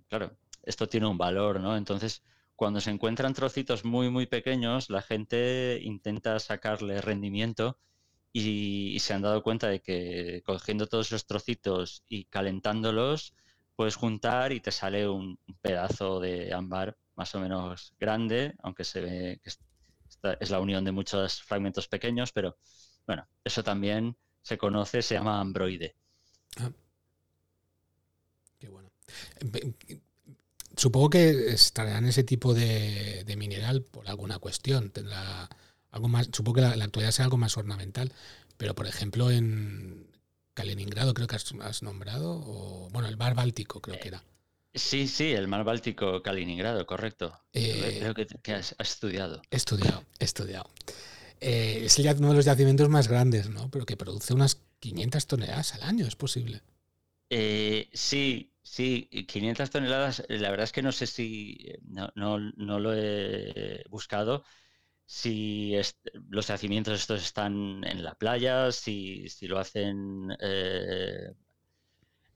claro, 0.09 0.35
esto 0.63 0.87
tiene 0.87 1.05
un 1.05 1.17
valor, 1.17 1.59
¿no? 1.59 1.77
Entonces, 1.77 2.23
cuando 2.55 2.81
se 2.81 2.89
encuentran 2.89 3.35
trocitos 3.35 3.85
muy, 3.85 4.09
muy 4.09 4.25
pequeños, 4.25 4.89
la 4.89 5.03
gente 5.03 5.79
intenta 5.83 6.39
sacarle 6.39 7.01
rendimiento 7.01 7.77
y, 8.33 8.97
se 8.99 9.13
han 9.13 9.21
dado 9.21 9.43
cuenta 9.43 9.67
de 9.69 9.81
que 9.81 10.41
cogiendo 10.43 10.87
todos 10.87 11.07
esos 11.07 11.27
trocitos 11.27 12.03
y 12.07 12.25
calentándolos, 12.25 13.35
puedes 13.75 13.95
juntar 13.95 14.53
y 14.53 14.59
te 14.59 14.71
sale 14.71 15.07
un, 15.07 15.39
pedazo 15.61 16.19
de 16.19 16.51
ámbar 16.53 16.97
más 17.15 17.35
o 17.35 17.39
menos 17.39 17.93
grande, 17.99 18.55
aunque 18.63 18.83
se 18.83 19.01
ve 19.01 19.39
que 19.43 19.51
es 20.39 20.49
la 20.49 20.59
unión 20.59 20.83
de 20.83 20.91
muchos 20.91 21.43
fragmentos 21.43 21.87
pequeños, 21.87 22.31
pero 22.31 22.57
bueno, 23.05 23.27
eso 23.43 23.63
también 23.63 24.17
se 24.45 24.59
conoce, 24.59 25.01
se 25.01 25.15
llama 25.15 25.39
Ambroide. 25.39 25.95
Ah. 26.57 26.69
Qué 28.59 28.69
bueno. 28.69 28.91
Supongo 30.77 31.09
que 31.09 31.49
estará 31.49 31.97
en 31.97 32.05
ese 32.05 32.23
tipo 32.23 32.53
de, 32.53 33.25
mineral 33.37 33.81
por 33.81 34.07
alguna 34.07 34.37
cuestión. 34.37 34.91
Tendrá 34.91 35.49
algo 35.89 36.07
más. 36.09 36.29
Supongo 36.31 36.57
que 36.57 36.61
la, 36.61 36.85
actualidad 36.85 37.09
sea 37.09 37.25
algo 37.25 37.37
más 37.37 37.57
ornamental. 37.57 38.13
Pero 38.57 38.75
por 38.75 38.85
ejemplo, 38.85 39.31
en 39.31 40.05
Kaliningrado 40.53 41.15
creo 41.15 41.27
que 41.27 41.37
has, 41.37 41.81
nombrado, 41.81 42.39
o 42.45 42.87
bueno, 42.91 43.07
el 43.07 43.17
mar 43.17 43.33
Báltico 43.33 43.81
creo 43.81 43.99
que 43.99 44.09
era. 44.09 44.23
Sí, 44.75 45.07
sí, 45.07 45.31
el 45.31 45.47
mar 45.47 45.63
Báltico, 45.63 46.21
Kaliningrado, 46.21 46.85
correcto. 46.85 47.33
Eh, 47.51 47.97
creo 47.99 48.13
que, 48.13 48.53
has, 48.53 48.75
estudiado. 48.77 49.41
He 49.49 49.55
estudiado, 49.55 50.03
he 50.19 50.25
estudiado. 50.25 50.69
Eh, 51.41 51.83
es 51.85 51.99
uno 51.99 52.29
de 52.29 52.35
los 52.35 52.45
yacimientos 52.45 52.89
más 52.89 53.07
grandes, 53.07 53.49
¿no? 53.49 53.69
Pero 53.69 53.85
que 53.85 53.97
produce 53.97 54.33
unas 54.33 54.61
500 54.79 55.27
toneladas 55.27 55.73
al 55.75 55.83
año, 55.83 56.05
¿es 56.05 56.15
posible? 56.15 56.61
Eh, 57.29 57.89
sí, 57.93 58.53
sí, 58.61 59.09
500 59.27 59.69
toneladas. 59.69 60.23
La 60.29 60.49
verdad 60.49 60.65
es 60.65 60.71
que 60.71 60.81
no 60.81 60.91
sé 60.91 61.07
si, 61.07 61.57
no, 61.83 62.11
no, 62.15 62.79
lo 62.79 62.93
he 62.93 63.83
buscado, 63.89 64.43
si 65.05 65.73
los 66.29 66.47
yacimientos 66.47 66.99
estos 66.99 67.23
están 67.23 67.83
en 67.83 68.03
la 68.03 68.15
playa, 68.15 68.71
si, 68.71 69.27
si 69.29 69.47
lo 69.47 69.59
hacen 69.59 70.35
eh, 70.39 71.31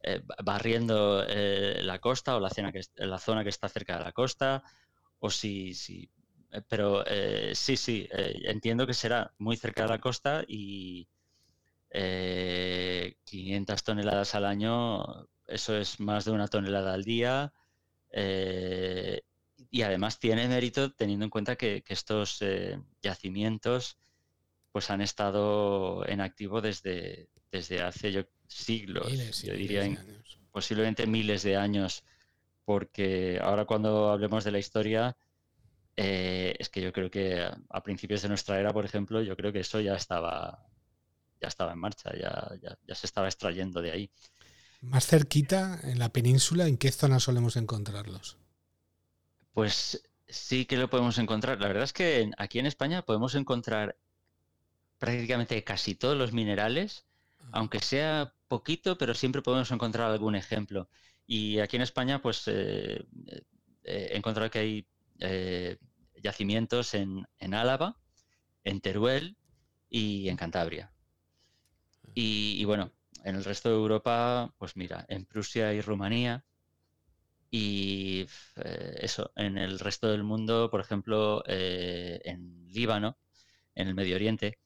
eh, 0.04 0.22
barriendo 0.44 1.24
la 1.26 2.00
costa 2.00 2.36
o 2.36 2.40
la 2.40 2.50
que, 2.50 2.82
la 2.96 3.20
zona 3.20 3.44
que 3.44 3.50
está 3.50 3.70
cerca 3.70 3.98
de 3.98 4.04
la 4.06 4.12
costa, 4.12 4.64
o 5.20 5.30
si, 5.30 5.74
si 5.74 6.10
pero 6.68 7.04
sí, 7.54 7.78
sí, 7.78 8.08
entiendo 8.12 8.88
que 8.88 8.94
será 8.94 9.34
muy 9.38 9.58
cerca 9.58 9.84
de 9.84 9.90
la 9.90 10.00
costa 10.00 10.44
y 10.48 11.08
500 11.92 13.84
toneladas 13.84 14.36
al 14.36 14.46
año, 14.46 15.28
eso 15.48 15.76
es 15.78 16.00
más 16.00 16.26
de 16.26 16.32
una 16.32 16.48
tonelada 16.48 16.94
al 16.94 17.04
día. 17.04 17.54
Eh, 18.12 19.22
y 19.70 19.82
además 19.82 20.20
tiene 20.20 20.48
mérito 20.48 20.94
teniendo 20.94 21.26
en 21.26 21.30
cuenta 21.30 21.56
que, 21.56 21.84
estos 21.88 22.42
eh, 22.42 22.80
yacimientos 23.02 23.98
pues 24.72 24.90
han 24.90 25.02
estado 25.02 26.08
en 26.08 26.22
activo 26.22 26.62
desde, 26.62 27.30
desde 27.52 27.82
hace 27.82 28.28
siglos, 28.48 29.12
yo 29.42 29.54
diría 29.54 30.06
posiblemente 30.52 31.08
miles 31.08 31.44
de 31.44 31.58
años, 31.58 32.04
porque 32.66 33.40
ahora 33.42 33.66
cuando 33.66 34.12
hablemos 34.12 34.44
de 34.44 34.52
la 34.52 34.60
historia, 34.60 35.18
eh, 35.96 36.39
es 36.70 36.72
que 36.72 36.82
yo 36.82 36.94
creo 36.94 37.10
que 37.10 37.50
a 37.70 37.84
principios 37.84 38.22
de 38.22 38.30
nuestra 38.30 38.60
era, 38.60 38.72
por 38.72 38.86
ejemplo, 38.86 39.24
yo 39.24 39.36
creo 39.36 39.52
que 39.52 39.62
eso 39.62 39.82
ya 39.82 39.96
estaba 39.96 40.68
ya 41.42 41.48
estaba 41.48 41.72
en 41.72 41.80
marcha, 41.80 42.12
ya, 42.16 42.52
ya, 42.86 42.96
se 42.96 43.08
estaba 43.08 43.28
extrayendo 43.28 43.82
de 43.82 43.92
ahí. 43.92 44.12
Más 44.82 45.08
cerquita, 45.08 45.80
en 45.84 45.98
la 45.98 46.10
península, 46.10 46.68
¿en 46.68 46.78
qué 46.78 46.92
zona 46.92 47.20
solemos 47.20 47.56
encontrarlos? 47.56 48.38
Pues 49.54 50.04
sí 50.28 50.66
que 50.66 50.78
lo 50.78 50.90
podemos 50.90 51.18
encontrar. 51.18 51.60
La 51.60 51.70
verdad 51.70 51.86
es 51.86 51.94
que 51.94 52.30
aquí 52.38 52.60
en 52.60 52.66
España 52.66 53.04
podemos 53.04 53.36
encontrar 53.36 53.98
prácticamente 54.98 55.64
casi 55.64 55.96
todos 55.96 56.18
los 56.18 56.34
minerales, 56.34 57.06
ah. 57.40 57.50
aunque 57.54 57.80
sea 57.80 58.34
poquito, 58.50 58.98
pero 58.98 59.14
siempre 59.14 59.42
podemos 59.42 59.72
encontrar 59.72 60.12
algún 60.12 60.36
ejemplo. 60.36 60.90
Y 61.26 61.60
aquí 61.60 61.78
en 61.78 61.84
España, 61.84 62.22
pues 62.22 62.44
eh, 62.48 63.06
eh, 63.84 64.10
he 64.12 64.18
encontrado 64.18 64.52
que 64.52 64.60
hay 64.60 64.88
eh, 65.20 65.78
yacimientos 66.22 66.94
en, 66.94 67.28
en 67.40 67.54
Álava, 67.54 67.98
en 68.64 68.82
Teruel 68.82 69.38
y 69.90 70.30
en 70.30 70.38
Cantabria. 70.38 70.92
Y, 72.14 72.66
bueno, 72.66 72.92
en 73.24 73.36
el 73.36 73.44
resto 73.44 73.70
de 73.70 73.76
Europa, 73.76 74.54
pues 74.58 74.76
mira, 74.76 75.06
en 75.10 75.26
Prusia 75.26 75.74
y 75.74 75.82
Rumanía. 75.82 76.44
Y 77.52 78.28
eh, 78.58 78.96
eso, 79.02 79.32
en 79.36 79.58
el 79.58 79.80
resto 79.80 80.10
del 80.10 80.24
mundo, 80.24 80.70
por 80.70 80.82
ejemplo, 80.82 81.44
eh, 81.48 82.20
en 82.26 82.68
Líbano, 82.72 83.18
en 83.76 83.88
el 83.88 83.96
Medio 83.96 84.16
Oriente, 84.16 84.60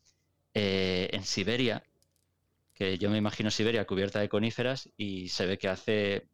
eh, 0.53 1.09
en 1.13 1.23
Siberia, 1.23 1.83
que 2.73 2.97
yo 2.97 3.09
me 3.09 3.17
imagino 3.17 3.51
Siberia 3.51 3.85
cubierta 3.85 4.19
de 4.19 4.29
coníferas 4.29 4.89
y 4.97 5.29
se 5.29 5.45
ve 5.45 5.57
que 5.57 5.69
hace 5.69 6.27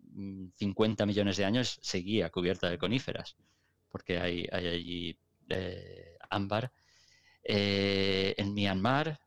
50 0.58 1.06
mm, 1.06 1.08
millones 1.08 1.38
de 1.38 1.46
años 1.46 1.80
seguía 1.82 2.30
cubierta 2.30 2.70
de 2.70 2.78
coníferas, 2.78 3.36
porque 3.89 4.19
hay, 4.19 4.47
hay 4.52 4.67
allí 4.67 5.19
ámbar. 6.30 6.71
en 7.43 8.54
Myanmar 8.54 9.19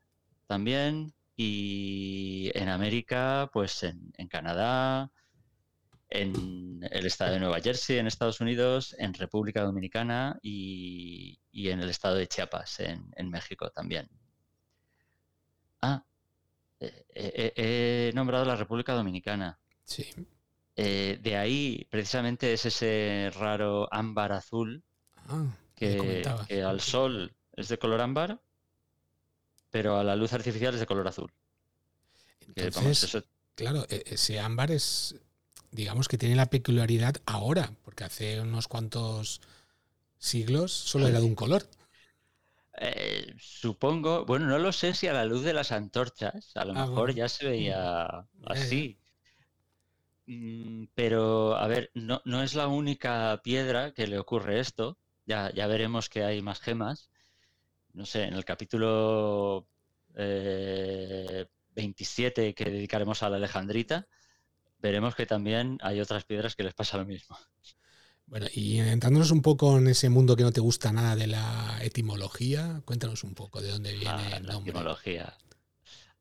también, 0.46 1.14
y 1.36 2.50
en 2.54 2.68
América, 2.68 3.50
pues 3.52 3.82
en, 3.82 4.12
Canadá, 4.28 5.10
en 6.08 6.86
el 6.90 7.06
estado 7.06 7.32
de 7.32 7.40
Nueva 7.40 7.60
Jersey, 7.60 7.98
en 7.98 8.06
Estados 8.06 8.40
Unidos, 8.40 8.94
en 8.98 9.14
República 9.14 9.62
Dominicana 9.62 10.38
y, 10.42 11.38
en 11.52 11.80
el 11.80 11.88
estado 11.88 12.16
de 12.16 12.28
Chiapas, 12.28 12.80
en, 12.80 13.30
México 13.30 13.70
también. 13.70 14.08
Ah, 15.80 16.04
he 16.78 18.12
nombrado 18.14 18.44
la 18.44 18.56
República 18.56 18.92
Dominicana. 18.92 19.58
Sí. 19.84 20.06
Eh, 20.76 21.18
de 21.20 21.36
ahí, 21.36 21.86
precisamente, 21.90 22.52
es 22.52 22.64
ese 22.66 23.30
raro 23.34 23.88
ámbar 23.92 24.32
azul 24.32 24.82
ah, 25.28 25.46
que, 25.74 26.24
al 26.64 26.80
sol 26.80 27.34
es 27.56 27.68
de 27.68 27.78
color 27.78 28.00
ámbar 28.00 28.40
pero 29.72 29.96
a 29.98 30.04
la 30.04 30.14
luz 30.14 30.32
artificial 30.34 30.74
es 30.74 30.80
de 30.80 30.86
color 30.86 31.08
azul. 31.08 31.32
Entonces, 32.54 33.24
claro, 33.56 33.86
e-, 33.88 34.04
ese 34.06 34.38
ámbar 34.38 34.70
es, 34.70 35.16
digamos 35.72 36.06
que 36.06 36.18
tiene 36.18 36.36
la 36.36 36.50
peculiaridad 36.50 37.16
ahora, 37.26 37.72
porque 37.82 38.04
hace 38.04 38.40
unos 38.40 38.68
cuantos 38.68 39.40
siglos 40.18 40.70
solo 40.70 41.08
era 41.08 41.20
de 41.20 41.26
un 41.26 41.34
color. 41.34 41.66
Eh, 42.78 43.34
supongo, 43.38 44.26
bueno, 44.26 44.46
no 44.46 44.58
lo 44.58 44.72
sé 44.72 44.94
si 44.94 45.06
a 45.06 45.14
la 45.14 45.24
luz 45.24 45.42
de 45.42 45.54
las 45.54 45.72
antorchas, 45.72 46.52
a 46.54 46.64
lo 46.66 46.74
ah, 46.74 46.86
mejor 46.86 47.14
ya 47.14 47.28
se 47.28 47.46
veía 47.46 48.26
así. 48.44 48.98
Mm, 50.26 50.84
pero, 50.94 51.56
a 51.56 51.66
ver, 51.66 51.90
no, 51.94 52.22
no, 52.24 52.42
es 52.42 52.54
la 52.54 52.68
única 52.68 53.40
piedra 53.42 53.92
que 53.92 54.06
le 54.06 54.18
ocurre 54.18 54.60
esto. 54.60 54.98
Ya, 55.26 55.52
ya 55.52 55.66
veremos 55.66 56.08
que 56.08 56.24
hay 56.24 56.42
más 56.42 56.60
gemas 56.60 57.10
no 57.94 58.04
sé, 58.06 58.24
en 58.24 58.34
el 58.34 58.44
capítulo 58.44 59.66
27 60.14 62.48
eh, 62.48 62.54
que 62.54 62.64
dedicaremos 62.64 63.22
a 63.22 63.30
la 63.30 63.36
Alejandrita, 63.36 64.08
veremos 64.80 65.14
que 65.14 65.26
también 65.26 65.78
hay 65.82 66.00
otras 66.00 66.24
piedras 66.24 66.56
que 66.56 66.64
les 66.64 66.74
pasa 66.74 66.98
lo 66.98 67.04
mismo. 67.04 67.38
Bueno, 68.26 68.46
y 68.54 68.78
entrándonos 68.78 69.30
un 69.30 69.42
poco 69.42 69.76
en 69.76 69.88
ese 69.88 70.08
mundo 70.08 70.36
que 70.36 70.42
no 70.42 70.52
te 70.52 70.60
gusta 70.60 70.92
nada 70.92 71.16
de 71.16 71.26
la 71.26 71.78
etimología, 71.82 72.80
cuéntanos 72.84 73.24
un 73.24 73.34
poco 73.34 73.60
de 73.60 73.70
dónde 73.70 73.92
viene 73.92 74.08
ah, 74.08 74.38
el 74.38 74.46
nombre. 74.46 74.72
La 74.72 74.78
etimología. 74.80 75.36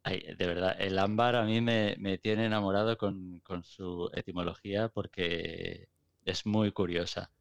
De 0.03 0.47
verdad, 0.47 0.75
el 0.79 0.97
ámbar 0.99 1.35
a 1.35 1.43
mí 1.43 1.61
me, 1.61 1.95
tiene 2.19 2.45
enamorado 2.45 2.97
con, 2.97 3.39
con, 3.41 3.63
su 3.63 4.09
etimología 4.13 4.89
porque 4.89 5.87
es 6.25 6.45
muy 6.45 6.71
curiosa. 6.71 7.31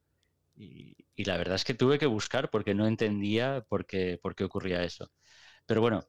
Y, 0.57 0.97
la 1.25 1.37
verdad 1.37 1.57
es 1.57 1.65
que 1.65 1.75
tuve 1.75 1.99
que 1.99 2.07
buscar 2.07 2.51
porque 2.51 2.75
no 2.75 2.87
entendía 2.87 3.63
por 3.69 3.87
qué, 3.87 4.19
por 4.23 4.35
qué 4.35 4.45
ocurría 4.45 4.83
eso. 4.85 5.11
Pero 5.67 5.81
bueno, 5.83 6.05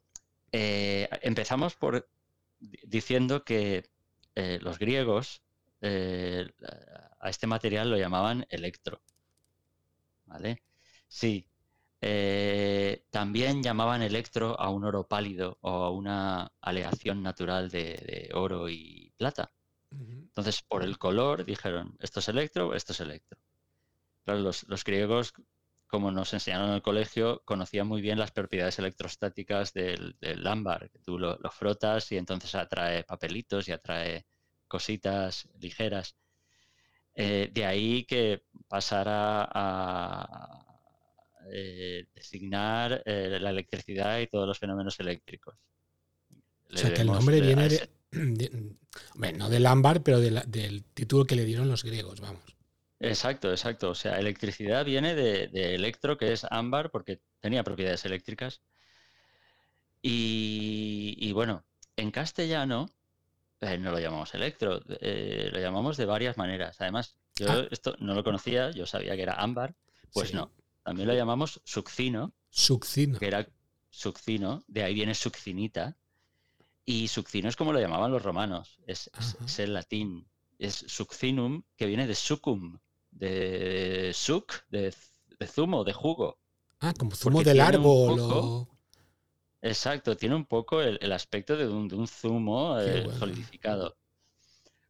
eh, 0.52 1.10
empezamos 1.22 1.76
por 1.76 2.10
diciendo 2.60 3.44
que 3.44 3.90
eh, 4.36 4.60
los 4.62 4.80
griegos 4.80 5.44
eh, 5.82 6.48
a 7.20 7.30
este 7.30 7.48
material 7.48 7.90
lo 7.92 7.98
llamaban 7.98 8.46
electro. 8.50 9.02
¿Vale? 10.26 10.64
Sí. 11.08 11.51
También 13.12 13.62
llamaban 13.64 14.02
electro 14.02 14.60
a 14.60 14.70
un 14.70 14.84
oro 14.86 15.08
pálido 15.08 15.58
o 15.62 15.70
a 15.84 15.92
una 15.92 16.52
aleación 16.62 17.22
natural 17.24 17.70
de, 17.70 18.30
oro 18.34 18.70
y 18.70 19.14
plata. 19.18 19.52
Entonces, 19.92 20.62
por 20.62 20.84
el 20.84 20.98
color 20.98 21.46
dijeron, 21.46 21.98
esto 22.00 22.22
es 22.22 22.30
electro, 22.30 22.74
esto 22.74 22.94
es 22.94 23.02
electro 23.02 23.38
los, 24.26 24.84
griegos, 24.84 25.34
como 25.88 26.12
nos 26.12 26.34
enseñaron 26.34 26.70
en 26.70 26.76
el 26.76 26.82
colegio, 26.82 27.42
conocían 27.46 27.88
muy 27.88 28.02
bien 28.02 28.20
las 28.20 28.32
propiedades 28.32 28.80
electrostáticas 28.80 29.74
del, 29.74 30.16
ámbar, 30.46 30.90
que 30.90 31.00
tú 31.00 31.20
lo, 31.20 31.38
frotas 31.52 32.12
y 32.12 32.18
entonces 32.18 32.56
atrae 32.56 33.04
papelitos 33.04 33.68
y 33.68 33.72
atrae 33.72 34.26
cositas 34.68 35.50
ligeras. 35.60 36.16
Eh, 37.14 37.50
de 37.52 37.66
ahí 37.66 38.06
que 38.06 38.44
pasara 38.70 39.48
a, 39.52 40.71
eh, 41.52 42.08
designar 42.14 43.04
eh, 43.06 43.38
la 43.40 43.50
electricidad 43.50 44.20
y 44.20 44.28
todos 44.28 44.48
los 44.48 44.58
fenómenos 44.58 45.00
eléctricos. 45.00 45.56
o 46.74 46.78
sea, 46.78 46.94
que 46.94 47.02
el 47.02 47.08
nombre 47.08 47.42
viene 47.42 47.70
de, 47.70 47.90
no 49.38 49.50
del 49.50 49.66
ámbar, 49.66 50.04
pero 50.04 50.20
del 50.20 50.84
título 50.94 51.26
que 51.26 51.36
le 51.36 51.46
dieron 51.46 51.70
los 51.70 51.84
griegos, 51.84 52.22
vamos. 52.22 52.52
Exacto, 53.02 53.50
exacto. 53.50 53.90
O 53.90 53.96
sea, 53.96 54.20
electricidad 54.20 54.86
viene 54.86 55.16
de, 55.16 55.76
electro, 55.76 56.18
que 56.18 56.32
es 56.34 56.46
ámbar, 56.50 56.92
porque 56.92 57.20
tenía 57.40 57.64
propiedades 57.64 58.06
eléctricas. 58.06 58.62
Y, 60.04 61.32
bueno, 61.34 61.64
en 61.96 62.12
castellano 62.12 62.90
eh, 63.60 63.78
no 63.78 63.92
lo 63.92 64.00
llamamos 64.00 64.34
electro, 64.34 64.82
eh, 65.00 65.50
lo 65.52 65.60
llamamos 65.60 65.98
de 65.98 66.06
varias 66.06 66.38
maneras. 66.38 66.80
Además, 66.80 67.16
yo 67.36 67.52
ah. 67.52 67.68
esto 67.72 67.96
no 68.00 68.14
lo 68.14 68.24
conocía, 68.24 68.72
yo 68.72 68.86
sabía 68.86 69.16
que 69.16 69.24
era 69.24 69.34
ámbar, 69.34 69.76
pues 70.14 70.34
no. 70.34 70.52
También 70.84 71.08
lo 71.08 71.14
llamamos 71.14 71.62
succino. 71.64 72.34
Succino. 72.50 73.20
Que 73.20 73.28
era 73.28 73.48
succino, 73.90 74.64
de 74.68 74.84
ahí 74.84 74.94
viene 74.94 75.14
succinita. 75.14 75.98
Y 76.86 77.08
succino 77.08 77.48
es 77.48 77.56
como 77.56 77.74
lo 77.74 77.80
llamaban 77.80 78.12
los 78.12 78.24
romanos, 78.24 78.80
es, 78.88 79.10
el 79.60 79.74
latín. 79.74 80.28
Es 80.58 80.84
succinum, 80.88 81.64
que 81.76 81.86
viene 81.86 82.08
de 82.08 82.16
sucum, 82.16 82.80
de 83.12 84.12
suc, 84.14 84.66
de, 84.70 84.94
zumo, 85.46 85.84
de 85.84 85.94
jugo. 85.94 86.40
Ah, 86.80 86.94
como 86.98 87.16
zumo 87.16 87.44
del 87.44 87.62
árbol. 87.62 88.68
Exacto, 89.62 90.18
tiene 90.18 90.36
un 90.36 90.46
poco 90.46 90.82
el, 90.82 91.12
aspecto 91.12 91.56
de 91.56 91.68
un, 91.68 92.08
zumo 92.08 92.80
eh, 92.80 93.08
solidificado. 93.20 93.96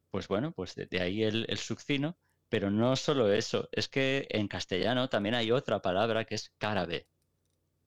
Pues 0.09 0.27
bueno, 0.27 0.51
pues 0.53 0.75
de, 0.75 1.01
ahí 1.01 1.23
el, 1.23 1.45
el, 1.49 1.57
succino, 1.57 2.17
pero 2.51 2.69
no 2.69 2.97
solo 2.97 3.31
eso, 3.31 3.69
es 3.71 3.87
que 3.87 4.27
en 4.29 4.49
castellano 4.49 5.07
también 5.07 5.35
hay 5.35 5.51
otra 5.51 5.81
palabra 5.81 6.25
que 6.25 6.35
es 6.35 6.51
cárabe. 6.57 7.07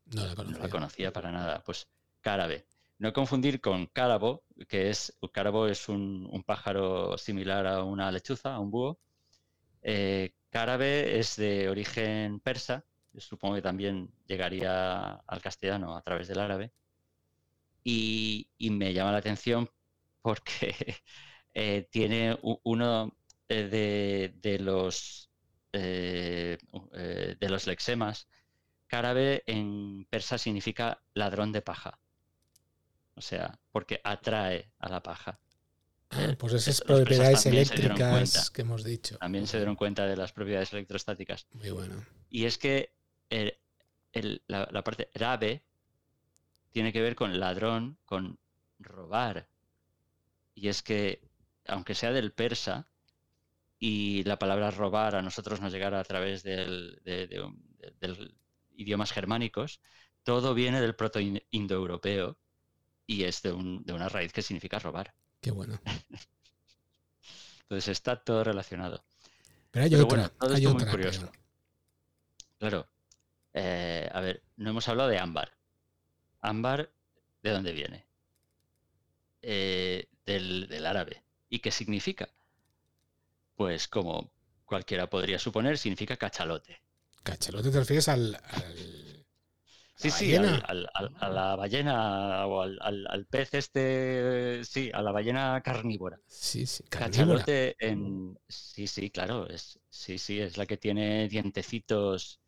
No 0.07 0.25
la 0.25 0.35
conocía. 0.35 0.57
No 0.57 0.65
la 0.65 0.71
conocía 0.71 1.13
para 1.13 1.31
nada, 1.31 1.63
pues 1.63 1.87
cárabe. 2.23 2.65
No 2.97 3.13
confundir 3.13 3.61
con 3.61 3.85
cárabo, 3.89 4.43
que 4.67 4.89
es, 4.89 5.19
cárabo 5.33 5.67
es 5.67 5.91
un, 5.91 6.43
pájaro 6.47 7.19
similar 7.19 7.67
a 7.67 7.85
una 7.85 8.11
lechuza, 8.11 8.55
a 8.55 8.59
un 8.59 8.71
búho. 8.71 8.99
Eh, 9.83 10.33
cárabe 10.49 11.19
es 11.19 11.37
de 11.37 11.69
origen 11.69 12.41
persa, 12.41 12.87
supongo 13.19 13.57
que 13.57 13.63
también 13.63 14.09
llegaría 14.27 15.11
al 15.27 15.43
castellano 15.43 15.95
a 15.95 16.01
través 16.01 16.27
del 16.27 16.41
árabe. 16.41 16.73
Y, 17.85 18.49
me 18.59 18.95
llama 18.95 19.13
la 19.13 19.19
atención 19.19 19.69
porque 20.23 20.75
eh, 21.53 21.87
tiene 21.91 22.39
uno 22.63 23.15
eh, 23.49 24.33
de, 24.41 24.59
los 24.59 25.31
de 25.73 26.59
los 27.49 27.67
lexemas. 27.67 28.29
Cárabe 28.87 29.43
en 29.47 30.07
persa 30.09 30.39
significa 30.39 31.03
ladrón 31.15 31.53
de 31.53 31.63
paja. 31.63 31.99
O 33.17 33.21
sea, 33.21 33.59
porque 33.73 34.01
atrae 34.05 34.71
a 34.79 34.89
la 34.89 35.03
paja. 35.03 35.41
Ah, 36.11 36.35
pues 36.39 36.53
esas 36.53 36.81
propiedades 36.81 37.47
eléctricas 37.47 38.51
que 38.51 38.63
hemos 38.63 38.85
dicho. 38.85 39.19
También 39.19 39.47
se 39.47 39.57
dieron 39.57 39.75
cuenta 39.75 40.07
de 40.07 40.17
las 40.17 40.33
propiedades 40.33 40.73
electrostáticas. 40.73 41.47
Muy 41.53 41.71
bueno. 41.71 42.05
Y 42.31 42.45
es 42.45 42.59
que 42.59 42.95
la, 44.47 44.85
parte 44.85 45.11
rabe 45.15 45.65
tiene 46.71 46.93
que 46.93 47.01
ver 47.01 47.15
con 47.15 47.39
ladrón, 47.39 47.99
con 48.05 48.39
robar. 48.79 49.49
Y 50.55 50.69
es 50.69 50.83
que, 50.83 51.23
aunque 51.67 51.95
sea 51.95 52.13
del 52.13 52.33
persa, 52.33 52.89
y 53.87 54.25
la 54.25 54.39
palabra 54.39 54.71
robar 54.71 55.15
a 55.15 55.21
nosotros 55.21 55.61
nos 55.61 55.71
llegara 55.71 56.01
a 56.01 56.05
través 56.05 56.43
del, 56.43 57.03
de, 57.05 57.29
idiomas 58.77 59.13
germánicos, 59.13 59.83
todo 60.23 60.55
viene 60.55 60.81
del 60.81 60.97
proto-indoeuropeo 60.97 62.39
y 63.07 63.25
es 63.25 63.43
de, 63.43 63.53
una 63.53 64.09
raíz 64.09 64.33
que 64.33 64.41
significa 64.41 64.79
robar. 64.79 65.15
Qué 65.43 65.51
bueno. 65.51 65.79
Entonces 67.61 67.89
está 67.89 68.17
todo 68.17 68.43
relacionado. 68.43 69.05
Pero 69.71 69.85
hay 69.85 69.95
otra, 69.97 70.33
hay 70.41 70.65
otra, 70.65 70.85
muy 70.87 70.91
curioso. 70.91 71.31
Claro. 72.59 72.89
Eh, 73.53 74.09
a 74.11 74.21
ver, 74.23 74.43
no 74.57 74.71
hemos 74.71 74.89
hablado 74.89 75.11
de 75.11 75.19
ámbar. 75.19 75.59
Ámbar, 76.41 76.91
¿de 77.43 77.51
dónde 77.51 77.73
viene? 77.73 78.07
Eh, 79.43 80.09
del, 80.25 80.87
árabe. 80.87 81.23
¿Y 81.51 81.59
qué 81.59 81.71
significa? 81.71 82.31
Pues 83.57 83.89
como 83.89 84.33
cualquiera 84.65 85.09
podría 85.09 85.39
suponer, 85.39 85.79
significa 85.79 86.17
cachalote. 86.17 86.81
¿Cachalote 87.23 87.71
te 87.71 87.79
refieres 87.79 88.09
al 88.09 88.39
Sí, 89.97 90.11
sí, 90.11 90.35
a 90.35 91.29
la 91.31 91.57
ballena 91.57 92.47
o 92.47 92.63
al, 92.63 93.27
pez 93.31 93.55
este, 93.55 94.63
sí, 94.65 94.91
a 94.93 95.01
la 95.01 95.13
ballena 95.13 95.61
carnívora. 95.63 96.19
Sí, 96.27 96.67
sí, 96.67 96.83
carnívora. 96.89 97.45
en... 97.47 98.37
Sí, 98.49 98.89
sí, 98.89 99.11
claro, 99.11 99.49
es, 99.49 99.79
sí, 99.89 100.19
sí, 100.19 100.41
es 100.41 100.57
la 100.59 100.67
que 100.67 100.77
tiene 100.77 101.29
dientecitos 101.29 102.41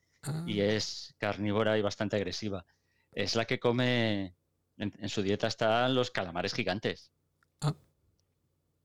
y 0.47 0.61
ah. 0.61 0.65
es 0.65 1.15
carnívora 1.19 1.79
y 1.79 1.83
bastante 1.83 2.17
agresiva. 2.17 2.67
Es 3.13 3.37
la 3.37 3.45
que 3.45 3.61
come, 3.61 4.35
en, 4.77 5.09
su 5.09 5.23
dieta 5.23 5.47
están 5.47 5.95
los 5.95 6.11
calamares 6.11 6.53
gigantes. 6.53 7.13
Ah. 7.61 7.75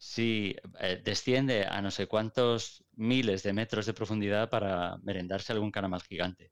Sí, 0.01 0.55
eh, 0.79 0.99
desciende 1.03 1.67
a 1.67 1.79
no 1.79 1.91
sé 1.91 2.07
cuántos 2.07 2.83
miles 2.93 3.43
de 3.43 3.53
metros 3.53 3.85
de 3.85 3.93
profundidad 3.93 4.49
para 4.49 4.97
merendarse 5.03 5.53
algún 5.53 5.69
calamar 5.69 6.01
gigante. 6.01 6.51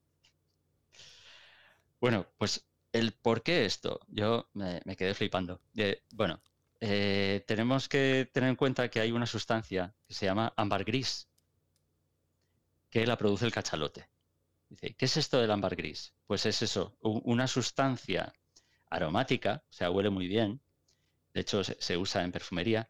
Bueno, 2.00 2.28
pues 2.38 2.64
el 2.94 3.12
por 3.14 3.42
qué 3.42 3.66
esto, 3.66 4.02
yo 4.08 4.48
me, 4.54 4.96
quedé 4.96 5.16
flipando. 5.16 5.62
bueno, 6.14 6.44
eh, 6.80 7.44
tenemos 7.48 7.90
que 7.90 8.30
tener 8.32 8.52
en 8.52 8.56
cuenta 8.56 8.88
que 8.88 9.00
hay 9.00 9.12
una 9.12 9.26
sustancia 9.26 9.96
que 10.08 10.14
se 10.14 10.28
llama 10.28 10.54
ámbar 10.56 10.84
gris, 10.84 11.28
que 12.92 13.08
la 13.08 13.18
produce 13.18 13.46
el 13.48 13.52
cachalote. 13.52 14.08
Dice, 14.70 14.94
¿qué 14.94 15.06
es 15.06 15.18
esto 15.18 15.42
del 15.42 15.50
ámbar 15.50 15.76
gris? 15.76 16.14
Pues 16.28 16.46
es 16.46 16.62
eso, 16.62 16.96
una 17.02 17.48
sustancia 17.48 18.32
aromática, 18.92 19.64
o 19.72 19.74
sea, 19.74 19.90
huele 19.90 20.12
muy 20.12 20.28
bien, 20.28 20.62
de 21.34 21.42
hecho 21.42 21.64
se, 21.64 21.98
usa 21.98 22.24
en 22.24 22.32
perfumería, 22.32 22.88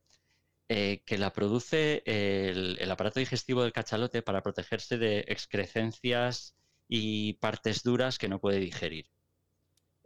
eh, 0.70 1.02
que 1.06 1.18
la 1.18 1.34
produce 1.34 2.04
el, 2.06 2.78
el, 2.80 2.92
aparato 2.92 3.20
digestivo 3.20 3.64
del 3.64 3.74
cachalote 3.74 4.22
para 4.22 4.44
protegerse 4.44 4.98
de 4.98 5.26
excrecencias 5.28 6.56
y 6.88 7.34
partes 7.34 7.84
duras 7.84 8.18
que 8.18 8.30
no 8.30 8.40
puede 8.40 8.60
digerir. 8.60 9.10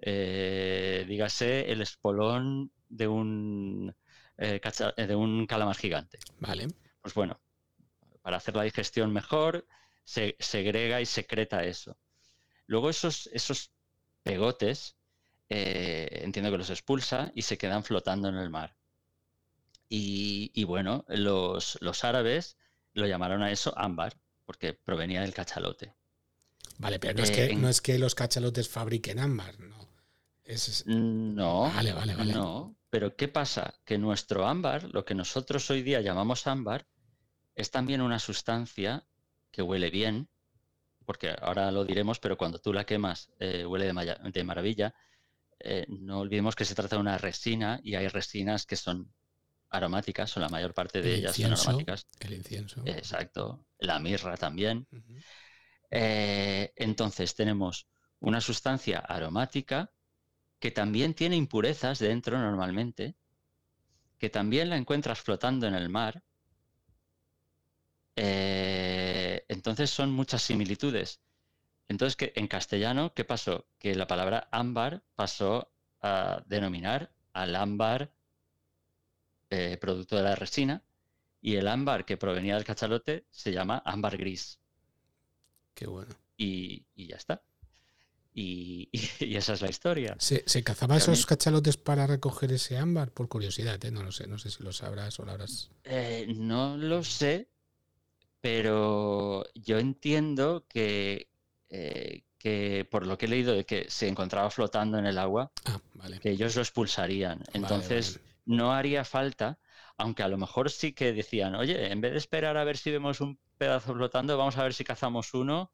Eh, 0.06 1.06
dígase 1.08 1.72
el 1.72 1.82
espolón 1.82 2.74
de 2.90 3.08
un, 3.08 3.96
eh, 4.38 4.60
de 4.98 5.16
un 5.16 5.48
calamar 5.48 5.78
gigante. 5.78 6.20
Vale. 6.40 6.68
Pues 7.02 7.14
bueno, 7.14 7.40
para 8.22 8.38
hacer 8.38 8.56
la 8.56 8.64
digestión 8.64 9.14
mejor, 9.14 9.66
se 10.04 10.36
segrega 10.40 11.00
y 11.00 11.06
secreta 11.06 11.64
eso. 11.64 11.98
Luego 12.68 12.90
esos, 12.90 13.28
esos 13.32 13.72
pegotes, 14.24 14.98
eh, 15.48 16.22
entiendo 16.24 16.52
que 16.52 16.58
los 16.58 16.70
expulsa 16.70 17.32
y 17.34 17.44
se 17.44 17.58
quedan 17.58 17.86
flotando 17.86 18.28
en 18.28 18.36
el 18.36 18.50
mar. 18.50 18.76
Y, 19.96 20.64
bueno, 20.64 21.06
los, 21.08 21.78
los 21.80 22.04
árabes 22.04 22.58
lo 22.94 23.06
llamaron 23.06 23.44
a 23.44 23.52
eso 23.52 23.78
ámbar, 23.78 24.18
porque 24.44 24.74
provenía 24.74 25.22
del 25.22 25.36
cachalote. 25.36 25.94
Vale, 26.80 26.98
pero 26.98 27.14
no, 27.14 27.24
es 27.24 27.30
que, 27.30 27.46
eh, 27.46 27.56
no 27.56 27.70
es 27.70 27.80
que 27.80 28.00
los 28.00 28.16
cachalotes 28.16 28.68
fabriquen 28.68 29.20
ámbar, 29.20 29.60
¿no? 29.60 29.78
No. 30.88 31.72
Vale, 31.76 31.94
vale, 31.94 32.16
vale. 32.16 32.34
No, 32.34 32.76
pero 32.90 33.16
¿qué 33.16 33.28
pasa? 33.28 33.76
Que 33.86 34.00
nuestro 34.00 34.48
ámbar, 34.48 34.90
lo 34.92 35.06
que 35.06 35.14
nosotros 35.14 35.70
hoy 35.70 35.84
día 35.84 36.02
llamamos 36.02 36.48
ámbar, 36.48 36.88
es 37.54 37.70
también 37.70 38.02
una 38.02 38.18
sustancia 38.18 39.06
que 39.52 39.62
huele 39.62 39.92
bien, 39.92 40.28
porque 41.06 41.36
ahora 41.40 41.72
lo 41.72 41.86
diremos, 41.86 42.20
pero 42.20 42.36
cuando 42.36 42.58
tú 42.58 42.74
la 42.74 42.86
quemas 42.86 43.32
eh, 43.40 43.64
huele 43.64 43.86
de, 43.86 44.44
maravilla. 44.44 44.96
Eh, 45.60 45.86
no 45.88 46.22
olvidemos 46.22 46.56
que 46.56 46.66
se 46.66 46.74
trata 46.74 46.96
de 46.96 47.02
una 47.02 47.20
resina 47.20 47.80
y 47.84 47.94
hay 47.94 48.08
resinas 48.08 48.66
que 48.66 48.76
son 48.76 49.14
aromáticas, 49.74 50.36
o 50.38 50.40
la 50.40 50.50
mayor 50.50 50.74
parte 50.74 51.02
de 51.02 51.16
ellas 51.16 51.36
son 51.36 51.54
aromáticas. 51.54 52.08
El 52.20 52.34
incienso. 52.34 52.84
Exacto. 52.86 53.66
La 53.80 54.00
mirra 54.00 54.38
también. 54.38 54.88
Eh, 55.90 56.72
entonces 56.76 57.36
tenemos 57.36 57.88
una 58.20 58.40
sustancia 58.40 59.00
aromática 59.00 59.92
que 60.60 60.72
también 60.72 61.14
tiene 61.14 61.36
impurezas 61.36 62.00
dentro 62.00 62.40
normalmente, 62.40 63.16
que 64.18 64.30
también 64.30 64.70
la 64.70 64.78
encuentras 64.78 65.20
flotando 65.20 65.68
en 65.68 65.76
el 65.76 65.90
mar. 65.90 66.24
Eh, 68.16 69.44
entonces 69.50 69.90
son 69.90 70.12
muchas 70.12 70.42
similitudes. 70.42 71.20
Entonces, 71.90 72.16
que 72.16 72.32
en 72.36 72.48
castellano, 72.48 73.14
¿qué 73.14 73.26
pasó? 73.26 73.68
Que 73.78 73.96
la 73.96 74.08
palabra 74.08 74.48
ámbar 74.52 75.04
pasó 75.16 75.74
a 76.02 76.44
denominar 76.46 77.12
al 77.34 77.56
ámbar 77.56 78.14
eh, 79.54 79.78
producto 79.78 80.16
de 80.16 80.24
la 80.24 80.36
resina 80.36 80.84
y 81.44 81.58
el 81.58 81.68
ámbar 81.68 82.06
que 82.06 82.18
provenía 82.18 82.56
del 82.56 82.64
cachalote 82.64 83.26
se 83.30 83.52
llama 83.52 83.84
ámbar 83.86 84.18
gris. 84.18 84.58
Qué 85.76 85.86
bueno. 85.86 86.16
Y, 86.38 86.86
ya 86.96 87.18
está. 87.18 87.44
Y, 88.36 88.90
esa 89.20 89.54
es 89.54 89.62
la 89.62 89.70
historia. 89.70 90.16
¿Se, 90.18 90.44
se 90.48 90.64
cazaban 90.64 90.98
esos 90.98 91.28
cachalotes 91.28 91.78
para 91.78 92.08
recoger 92.08 92.52
ese 92.52 92.80
ámbar? 92.80 93.12
Por 93.12 93.28
curiosidad, 93.28 93.84
¿eh? 93.86 93.92
no 93.92 94.02
lo 94.02 94.12
sé, 94.12 94.26
no 94.26 94.40
sé 94.40 94.50
si 94.50 94.64
lo 94.64 94.74
sabrás 94.74 95.20
o 95.20 95.26
lo 95.26 95.34
habrás. 95.34 95.70
Eh, 95.84 96.34
no 96.36 96.76
lo 96.76 97.04
sé, 97.04 97.48
pero 98.42 99.46
yo 99.54 99.78
entiendo 99.78 100.66
que, 100.68 101.28
eh, 101.70 102.24
que 102.40 102.88
por 102.90 103.06
lo 103.06 103.20
que 103.20 103.28
he 103.28 103.30
leído 103.30 103.54
de 103.54 103.66
que 103.66 103.86
se 103.88 104.08
encontraba 104.08 104.50
flotando 104.50 104.98
en 104.98 105.06
el 105.06 105.20
agua, 105.20 105.52
ah, 105.66 105.80
que 106.20 106.32
ellos 106.32 106.56
lo 106.56 106.64
expulsarían. 106.64 107.44
Entonces 107.54 108.20
no 108.46 108.74
haría 108.74 109.06
falta, 109.06 109.60
aunque 109.98 110.24
a 110.24 110.28
lo 110.28 110.38
mejor 110.38 110.70
sí 110.70 110.94
que 110.94 111.14
decían, 111.14 111.56
oye, 111.56 111.92
en 111.92 112.02
vez 112.02 112.12
de 112.12 112.18
esperar 112.18 112.58
a 112.58 112.64
ver 112.64 112.78
si 112.78 112.92
vemos 112.92 113.22
un 113.22 113.40
pedazo 113.58 113.94
flotando, 113.94 114.38
vamos 114.38 114.58
a 114.58 114.64
ver 114.64 114.74
si 114.74 114.84
cazamos 114.84 115.34
uno 115.34 115.72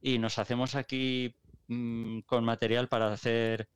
y 0.00 0.18
nos 0.18 0.38
hacemos 0.38 0.74
aquí 0.74 1.34
mm, 1.68 2.20
con 2.20 2.44
material 2.44 2.88
para 2.88 3.12
hacer 3.12 3.68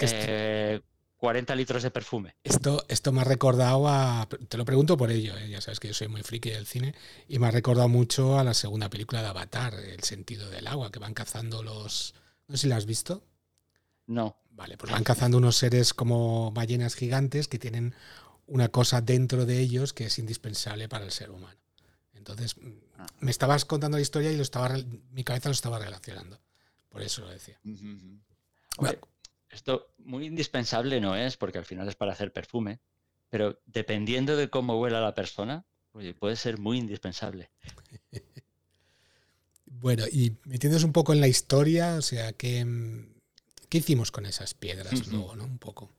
eh, 0.00 0.80
40 1.18 1.54
litros 1.56 1.82
de 1.82 1.90
perfume. 1.90 2.36
Esto, 2.44 2.84
esto 2.88 3.12
me 3.12 3.20
ha 3.20 3.24
recordado 3.24 3.88
a. 3.88 4.26
Te 4.48 4.56
lo 4.56 4.64
pregunto 4.64 4.96
por 4.96 5.10
ello, 5.10 5.36
¿eh? 5.36 5.48
ya 5.48 5.60
sabes 5.60 5.80
que 5.80 5.88
yo 5.88 5.94
soy 5.94 6.08
muy 6.08 6.22
friki 6.22 6.50
del 6.50 6.66
cine, 6.66 6.94
y 7.26 7.38
me 7.38 7.48
ha 7.48 7.50
recordado 7.50 7.88
mucho 7.88 8.38
a 8.38 8.44
la 8.44 8.54
segunda 8.54 8.88
película 8.88 9.20
de 9.20 9.28
Avatar, 9.28 9.74
El 9.74 10.02
sentido 10.04 10.48
del 10.48 10.66
agua, 10.68 10.92
que 10.92 11.00
van 11.00 11.14
cazando 11.14 11.62
los. 11.62 12.14
No 12.46 12.56
sé 12.56 12.62
si 12.62 12.68
la 12.68 12.76
has 12.76 12.86
visto. 12.86 13.24
No. 14.06 14.36
Vale, 14.58 14.76
pues 14.76 14.90
van 14.90 15.04
cazando 15.04 15.38
unos 15.38 15.56
seres 15.56 15.94
como 15.94 16.50
ballenas 16.50 16.96
gigantes 16.96 17.46
que 17.46 17.60
tienen 17.60 17.94
una 18.48 18.70
cosa 18.70 19.00
dentro 19.00 19.46
de 19.46 19.60
ellos 19.60 19.92
que 19.92 20.06
es 20.06 20.18
indispensable 20.18 20.88
para 20.88 21.04
el 21.04 21.12
ser 21.12 21.30
humano. 21.30 21.56
Entonces, 22.12 22.56
ah. 22.98 23.06
me 23.20 23.30
estabas 23.30 23.64
contando 23.64 23.98
la 23.98 24.02
historia 24.02 24.32
y 24.32 24.36
lo 24.36 24.42
estaba, 24.42 24.76
mi 25.12 25.22
cabeza 25.22 25.48
lo 25.48 25.52
estaba 25.52 25.78
relacionando. 25.78 26.40
Por 26.88 27.02
eso 27.02 27.22
lo 27.22 27.28
decía. 27.28 27.60
esto 29.48 29.94
muy 29.98 30.26
indispensable 30.26 31.00
no 31.00 31.14
es, 31.14 31.36
porque 31.36 31.58
al 31.58 31.64
final 31.64 31.88
es 31.88 31.94
para 31.94 32.10
hacer 32.10 32.32
perfume, 32.32 32.80
pero 33.28 33.60
dependiendo 33.64 34.36
de 34.36 34.50
cómo 34.50 34.80
huela 34.80 35.00
la 35.00 35.14
persona, 35.14 35.66
puede 36.18 36.34
ser 36.34 36.58
muy 36.58 36.78
indispensable. 36.78 37.52
bueno, 39.66 40.02
y 40.10 40.36
metiéndonos 40.46 40.82
un 40.82 40.92
poco 40.92 41.12
en 41.12 41.20
la 41.20 41.28
historia, 41.28 41.94
o 41.94 42.02
sea, 42.02 42.32
¿qué, 42.32 42.64
qué 43.68 43.78
hicimos 43.78 44.10
con 44.10 44.26
esas 44.26 44.54
piedras 44.54 45.06
luego, 45.08 45.36
no? 45.36 45.44
Un 45.44 45.58
poco. 45.58 45.90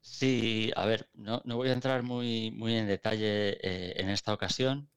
Sí, 0.00 0.70
a 0.74 0.86
ver, 0.86 1.08
no, 1.14 1.42
voy 1.44 1.68
a 1.68 1.72
entrar 1.72 2.02
muy, 2.02 2.50
muy 2.50 2.76
en 2.76 2.86
detalle 2.86 3.58
eh, 3.60 4.00
en 4.00 4.08
esta 4.08 4.32
ocasión, 4.32 4.90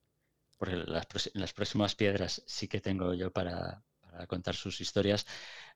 porque 0.57 0.77
las, 0.77 1.07
las, 1.33 1.53
próximas 1.53 1.95
piedras 1.95 2.43
sí 2.45 2.67
que 2.67 2.81
tengo 2.81 3.13
yo 3.13 3.31
para, 3.31 3.83
contar 4.27 4.55
sus 4.55 4.79
historias. 4.81 5.25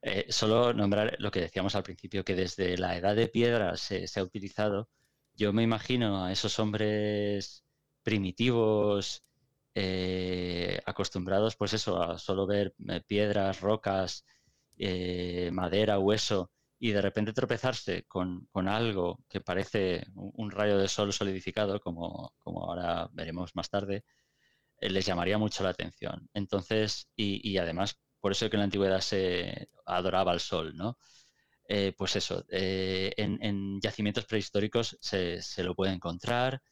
Eh, 0.02 0.26
solo 0.28 0.72
nombrar 0.72 1.16
lo 1.18 1.30
que 1.30 1.40
decíamos 1.40 1.74
al 1.74 1.82
principio, 1.82 2.24
que 2.24 2.34
desde 2.34 2.78
la 2.78 2.96
edad 2.96 3.16
de 3.16 3.28
piedra 3.28 3.76
se, 3.76 4.06
ha 4.16 4.22
utilizado. 4.22 4.88
Yo 5.34 5.52
me 5.52 5.62
imagino 5.62 6.24
a 6.24 6.32
esos 6.32 6.58
hombres 6.58 7.64
primitivos, 8.02 9.24
eh, 9.74 10.80
acostumbrados, 10.86 11.56
pues 11.56 11.74
eso, 11.74 12.00
a 12.02 12.18
solo 12.18 12.46
ver 12.46 12.74
piedras, 13.06 13.60
rocas, 13.60 14.24
madera, 15.52 15.98
hueso, 15.98 16.50
y 16.78 16.92
de 16.92 17.02
repente 17.02 17.32
tropezarse 17.32 18.04
con, 18.04 18.48
algo 18.68 19.24
que 19.28 19.40
parece 19.40 20.06
un, 20.14 20.50
rayo 20.50 20.78
de 20.78 20.88
sol 20.88 21.12
solidificado, 21.12 21.80
como, 21.80 22.34
como 22.38 22.64
ahora 22.64 23.08
veremos 23.12 23.54
más 23.54 23.70
tarde, 23.70 24.04
eh, 24.80 24.90
les 24.90 25.06
llamaría 25.06 25.38
mucho 25.38 25.64
la 25.64 25.70
atención. 25.70 26.28
Entonces, 26.34 27.08
y, 27.16 27.56
además, 27.58 27.98
por 28.20 28.32
eso 28.32 28.50
que 28.50 28.56
en 28.56 28.60
la 28.60 28.64
antigüedad 28.64 29.00
se 29.00 29.68
adoraba 29.86 30.32
al 30.32 30.40
sol, 30.40 30.76
¿no? 30.76 30.98
Eh, 31.68 31.94
pues 31.96 32.16
eso, 32.16 32.44
eh, 32.50 33.12
en, 33.16 33.80
yacimientos 33.80 34.26
prehistóricos 34.26 34.96
se, 35.00 35.40
lo 35.64 35.74
puede 35.74 35.92
encontrar 35.92 36.62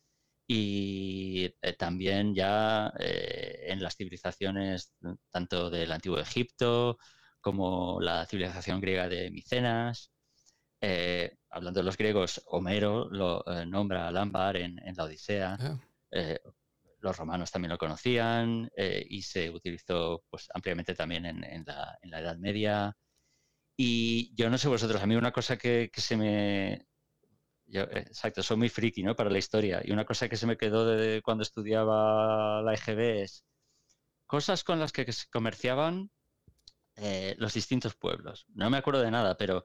y 0.47 1.51
también 1.79 2.35
ya 2.35 2.93
en 2.99 3.83
las 3.83 3.97
civilizaciones 3.97 4.93
tanto 5.31 5.71
del 5.71 5.91
antiguo 5.93 6.19
Egipto 6.21 6.99
como 7.45 8.01
la 8.01 8.25
civilización 8.25 8.81
griega 8.81 9.07
de 9.07 9.31
Micenas. 9.31 10.11
Eh, 10.81 11.37
hablando 11.51 11.81
de 11.81 11.85
los 11.85 11.99
griegos, 11.99 12.43
Homero 12.47 13.07
lo 13.11 13.45
eh, 13.47 13.67
nombra 13.67 14.09
al 14.09 14.17
ámbar 14.17 14.57
en, 14.57 14.81
la 14.97 15.05
Odisea. 15.05 15.57
Ah. 15.61 15.79
Eh, 16.11 16.41
los 17.01 17.17
romanos 17.19 17.51
también 17.51 17.71
lo 17.73 17.77
conocían 17.77 18.71
y 18.77 19.21
se 19.21 19.51
utilizó 19.51 20.25
pues, 20.31 20.49
ampliamente 20.55 20.95
también 20.95 21.27
en, 21.27 21.65
la, 21.67 21.99
Edad 22.03 22.39
Media. 22.39 22.97
Y 23.77 24.35
yo 24.35 24.49
no 24.49 24.57
sé 24.57 24.69
vosotros, 24.69 25.03
a 25.03 25.07
mí 25.07 25.15
una 25.15 25.33
cosa 25.33 25.59
que, 25.59 25.91
se 25.95 26.17
me... 26.17 26.87
exacto, 27.67 28.43
soy 28.43 28.57
muy 28.57 28.71
friki 28.71 29.03
¿no? 29.03 29.15
para 29.15 29.29
la 29.29 29.37
historia. 29.37 29.83
Y 29.85 29.93
una 29.93 30.07
cosa 30.07 30.31
que 30.31 30.37
se 30.37 30.47
me 30.47 30.57
quedó 30.57 30.87
de 30.87 31.21
cuando 31.21 31.43
estudiaba 31.43 32.63
la 32.63 32.73
EGB 32.73 33.23
es 33.25 33.45
cosas 34.27 34.65
con 34.65 34.81
las 34.81 34.93
que 34.93 35.13
se 35.13 35.27
comerciaban 35.31 36.11
eh, 36.97 37.35
los 37.39 37.55
distintos 37.55 37.95
pueblos. 37.95 38.47
No 38.55 38.71
me 38.71 38.77
acuerdo 38.77 39.03
de 39.03 39.11
nada, 39.11 39.37
pero 39.37 39.65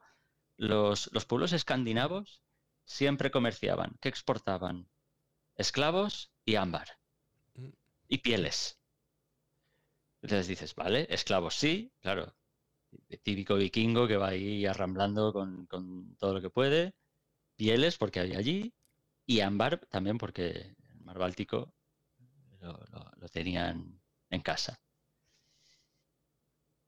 los, 0.58 1.10
pueblos 1.28 1.54
escandinavos 1.54 2.42
siempre 2.86 3.32
comerciaban. 3.32 3.98
¿Qué 4.02 4.10
exportaban? 4.10 4.90
Esclavos 5.56 6.32
y 6.46 6.56
ámbar. 6.56 7.00
Y 8.08 8.20
pieles. 8.20 8.80
Entonces 10.22 10.48
dices, 10.48 10.76
vale, 10.76 11.08
esclavos 11.10 11.56
sí, 11.56 11.94
claro. 12.02 12.36
Típico 13.24 13.56
vikingo 13.56 14.08
que 14.08 14.18
va 14.18 14.30
ahí 14.30 14.66
arramblando 14.66 15.32
con, 15.32 15.68
todo 16.18 16.34
lo 16.34 16.42
que 16.42 16.50
puede. 16.50 16.96
Pieles 17.56 17.98
porque 17.98 18.20
había 18.20 18.40
allí. 18.40 18.74
Y 19.26 19.42
ámbar 19.42 19.80
también 19.90 20.18
porque 20.18 20.50
el 20.50 21.02
mar 21.02 21.20
Báltico 21.20 21.74
lo 22.60 23.30
tenían 23.30 24.02
en 24.30 24.42
casa. 24.42 24.82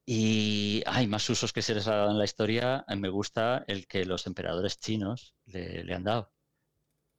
Y 0.06 0.84
hay 0.86 1.08
más 1.08 1.30
usos 1.30 1.54
que 1.54 1.62
se 1.62 1.76
les 1.76 1.88
ha 1.88 1.96
dado 1.96 2.12
en 2.12 2.18
la 2.18 2.26
historia. 2.26 2.84
Me 2.98 3.10
gusta 3.10 3.64
el 3.68 3.88
que 3.88 4.06
los 4.06 4.28
emperadores 4.28 4.80
chinos 4.80 5.36
le, 5.46 5.94
han 5.94 6.04
dado. 6.04 6.32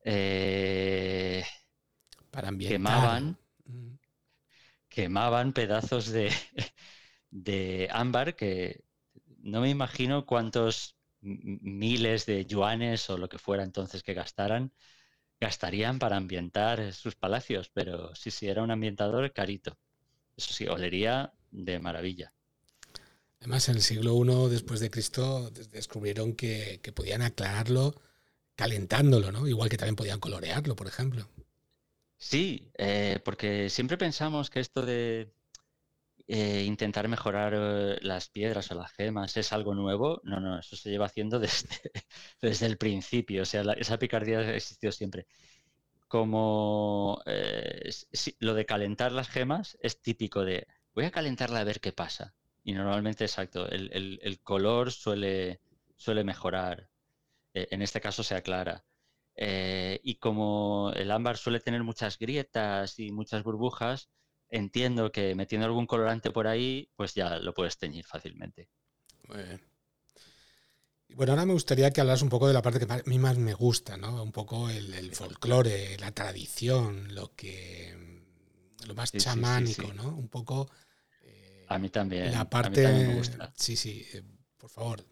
Eh, 0.05 1.45
Para 2.31 2.51
Quemaban, 2.51 3.38
mm. 3.64 3.95
quemaban 4.88 5.53
pedazos 5.53 6.09
de, 6.09 6.31
de 7.31 7.88
ámbar 7.92 8.35
que 8.35 8.85
no 9.38 9.61
me 9.61 9.71
imagino 9.71 10.27
cuántos 10.27 10.97
miles 11.21 12.27
de 12.27 12.47
yuanes 12.47 13.09
o 13.11 13.18
lo 13.18 13.29
que 13.29 13.38
fuera 13.38 13.62
entonces 13.62 14.03
que 14.03 14.14
gastaran, 14.14 14.73
gastarían 15.40 15.99
para 15.99 16.16
ambientar 16.16 16.92
sus 16.92 17.16
palacios, 17.16 17.71
pero 17.71 18.14
sí, 18.14 18.31
sí, 18.31 18.49
era 18.49 18.62
un 18.62 18.71
ambientador 18.71 19.33
carito. 19.33 19.79
Eso 20.37 20.53
sí, 20.53 20.66
olería 20.66 21.33
de 21.51 21.79
maravilla. 21.79 22.33
Además, 23.42 23.68
en 23.68 23.74
el 23.74 23.83
siglo 23.83 24.14
I 24.14 24.50
después 24.50 24.78
de 24.78 24.88
Cristo 24.88 25.50
descubrieron 25.72 26.35
que, 26.35 26.81
podían 26.94 27.22
aclararlo 27.22 28.00
calentándolo, 28.55 29.33
¿no? 29.33 29.48
Igual 29.48 29.68
que 29.68 29.76
también 29.76 29.96
podían 29.96 30.20
colorearlo, 30.20 30.76
por 30.76 30.87
ejemplo. 30.87 31.28
Sí, 32.16 32.70
eh, 32.78 33.18
porque 33.24 33.68
siempre 33.68 33.98
pensamos 33.98 34.48
que 34.48 34.61
esto 34.61 34.87
de 34.87 35.35
eh, 36.28 36.62
intentar 36.64 37.09
mejorar 37.09 37.52
eh, 37.57 37.98
las 38.02 38.28
piedras 38.28 38.70
o 38.70 38.76
las 38.76 38.92
gemas 38.92 39.37
es 39.37 39.52
algo 39.52 39.74
nuevo. 39.74 40.20
No, 40.22 40.38
no, 40.38 40.61
eso 40.61 40.76
se 40.76 40.90
lleva 40.90 41.07
haciendo 41.07 41.40
desde, 41.40 41.90
desde 42.40 42.66
el 42.66 42.78
principio. 42.78 43.42
O 43.42 43.44
sea, 43.44 43.62
esa 43.76 43.98
picardía 43.98 44.38
ha 44.38 44.55
existido 44.55 44.92
siempre. 44.92 45.26
Como 46.07 47.20
lo 48.38 48.55
de 48.55 48.66
calentar 48.66 49.11
las 49.11 49.28
gemas 49.28 49.76
es 49.83 50.00
típico 50.00 50.44
de 50.44 50.68
voy 50.94 51.07
a 51.07 51.11
calentarla 51.11 51.59
a 51.59 51.64
ver 51.64 51.81
qué 51.81 51.92
pasa. 51.92 52.37
Y 52.64 52.72
normalmente, 52.72 53.25
exacto, 53.25 53.68
el, 53.68 54.40
color 54.42 54.92
suele, 54.92 55.61
suele 55.96 56.25
mejorar. 56.25 56.88
Eh, 57.55 57.68
en 57.70 57.83
este 57.83 58.01
caso 58.01 58.22
se 58.22 58.35
aclara. 58.35 58.85
Eh, 59.35 60.01
y 60.03 60.16
como 60.16 60.92
el 60.94 61.11
ámbar 61.11 61.37
suele 61.38 61.61
tener 61.61 61.83
muchas 61.83 62.18
grietas 62.18 62.98
y 62.98 63.11
muchas 63.11 63.42
burbujas, 63.42 64.11
entiendo 64.48 65.11
que 65.11 65.35
metiendo 65.35 65.66
algún 65.66 65.87
colorante 65.87 66.31
por 66.31 66.46
ahí, 66.46 66.90
pues 66.94 67.14
ya 67.14 67.38
lo 67.38 67.55
puedes 67.55 67.79
teñir 67.79 68.05
fácilmente. 68.05 68.68
Muy 69.29 69.42
bien. 69.42 69.72
Bueno, 71.14 71.33
ahora 71.33 71.46
me 71.46 71.53
gustaría 71.53 71.90
que 71.90 72.01
hablas 72.01 72.22
un 72.22 72.29
poco 72.29 72.48
de 72.48 72.55
la 72.55 72.62
parte 72.62 72.79
que 72.79 72.90
a 72.90 73.03
mí 73.05 73.18
más 73.18 73.37
me 73.37 73.55
gusta, 73.55 73.96
¿no? 73.96 74.22
Un 74.22 74.33
poco 74.33 74.70
el, 74.70 75.14
folclore, 75.14 75.98
la 75.98 76.12
tradición, 76.12 77.14
lo 77.14 77.35
que 77.35 78.22
lo 78.87 78.94
más 78.94 79.12
chamánico, 79.12 79.92
¿no? 79.92 80.09
Un 80.09 80.29
poco 80.29 80.70
a 81.74 81.78
mí 81.78 81.88
también. 81.88 82.32
La 82.32 82.48
parte. 82.48 82.87
me 82.87 83.14
gusta. 83.14 83.52
Sí, 83.56 83.76
sí. 83.76 84.06
Eh, 84.12 84.22
por 84.56 84.70
favor, 84.70 85.04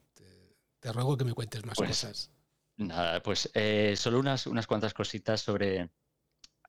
te, 0.81 0.93
ruego 0.93 1.17
que 1.17 1.25
me 1.25 1.35
cuentes 1.35 1.65
más 1.65 1.77
pues, 1.77 1.91
cosas. 1.91 2.31
Nada, 2.77 3.23
pues 3.23 3.51
eh, 3.55 3.95
solo 3.97 4.19
unas, 4.19 4.47
unas 4.47 4.67
cuantas 4.67 4.95
cositas 4.95 5.41
sobre 5.41 5.91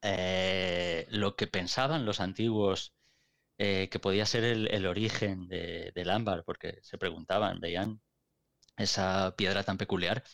eh, 0.02 1.06
lo 1.10 1.36
que 1.36 1.46
pensaban 1.46 2.04
los 2.04 2.20
antiguos 2.20 2.94
que 3.58 4.00
podía 4.00 4.26
ser 4.26 4.42
el, 4.42 4.86
origen 4.86 5.46
del 5.46 6.10
ámbar, 6.10 6.42
porque 6.44 6.80
se 6.82 6.98
preguntaban, 6.98 7.60
veían 7.60 8.00
esa 8.76 9.36
piedra 9.36 9.62
tan 9.62 9.78
peculiar. 9.78 10.24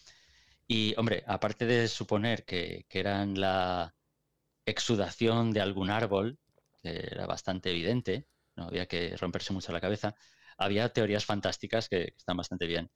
Y, 0.66 0.94
hombre, 0.96 1.24
aparte 1.26 1.66
de 1.66 1.88
suponer 1.88 2.46
que, 2.46 2.86
que 2.88 3.00
eran 3.00 3.38
la 3.38 3.94
exudación 4.64 5.50
de 5.52 5.60
algún 5.60 5.90
árbol, 5.90 6.38
que 6.82 7.06
era 7.10 7.26
bastante 7.26 7.70
evidente, 7.70 8.26
no 8.58 8.66
había 8.68 8.86
que 8.86 9.16
romperse 9.16 9.52
mucho 9.52 9.72
la 9.72 9.80
cabeza, 9.80 10.14
había 10.58 10.92
teorías 10.92 11.24
fantásticas 11.24 11.88
que, 11.88 12.14
están 12.16 12.36
bastante 12.36 12.66
bien. 12.66 12.90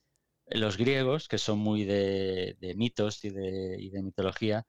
Los 0.46 0.76
griegos, 0.76 1.28
que 1.28 1.38
son 1.38 1.58
muy 1.58 1.84
de, 1.84 2.56
mitos 2.76 3.24
y 3.24 3.30
de, 3.30 4.02
mitología, 4.02 4.66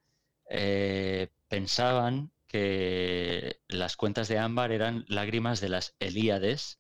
eh, 0.50 1.30
pensaban 1.48 2.32
que 2.48 3.62
las 3.68 3.98
cuentas 3.98 4.28
de 4.28 4.38
ámbar 4.38 4.72
eran 4.72 5.06
lágrimas 5.08 5.60
de 5.60 5.70
las 5.70 5.96
Elíades, 6.00 6.80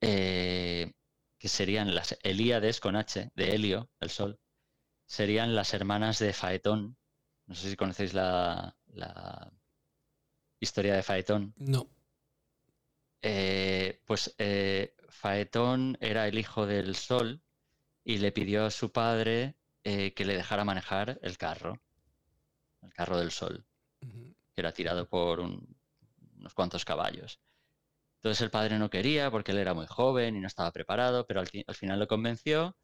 eh, 0.00 0.92
que 1.38 1.48
serían 1.48 1.94
las 1.94 2.18
Elíades 2.22 2.80
con 2.80 2.96
H, 2.96 3.30
de 3.34 3.54
Helio, 3.54 3.90
el 4.00 4.10
sol, 4.10 4.40
serían 5.06 5.54
las 5.54 5.74
hermanas 5.74 6.18
de 6.18 6.32
Faetón. 6.32 6.96
No 7.46 7.54
sé 7.54 7.70
si 7.70 7.76
conocéis 7.76 8.14
la, 8.14 8.74
historia 10.60 10.94
de 10.94 11.02
Faetón. 11.02 11.54
No. 11.56 11.88
Eh, 13.22 14.00
pues 14.04 14.34
eh, 14.38 14.94
Faetón 15.08 15.96
era 16.00 16.28
el 16.28 16.38
hijo 16.38 16.66
del 16.66 16.94
sol 16.94 17.42
y 18.04 18.18
le 18.18 18.32
pidió 18.32 18.66
a 18.66 18.70
su 18.70 18.92
padre 18.92 19.56
eh, 19.84 20.14
que 20.14 20.24
le 20.24 20.36
dejara 20.36 20.64
manejar 20.64 21.18
el 21.22 21.38
carro, 21.38 21.80
el 22.82 22.92
carro 22.92 23.18
del 23.18 23.30
sol, 23.30 23.66
que 24.00 24.60
era 24.60 24.72
tirado 24.72 25.08
por 25.08 25.40
unos 25.40 26.54
cuantos 26.54 26.84
caballos. 26.84 27.40
Entonces 28.16 28.42
el 28.42 28.50
padre 28.50 28.78
no 28.78 28.90
quería 28.90 29.30
porque 29.30 29.52
él 29.52 29.58
era 29.58 29.74
muy 29.74 29.86
joven 29.86 30.36
y 30.36 30.40
no 30.40 30.46
estaba 30.46 30.72
preparado, 30.72 31.26
pero 31.26 31.40
al 31.40 31.74
final 31.74 31.98
lo 31.98 32.08
convenció. 32.08 32.76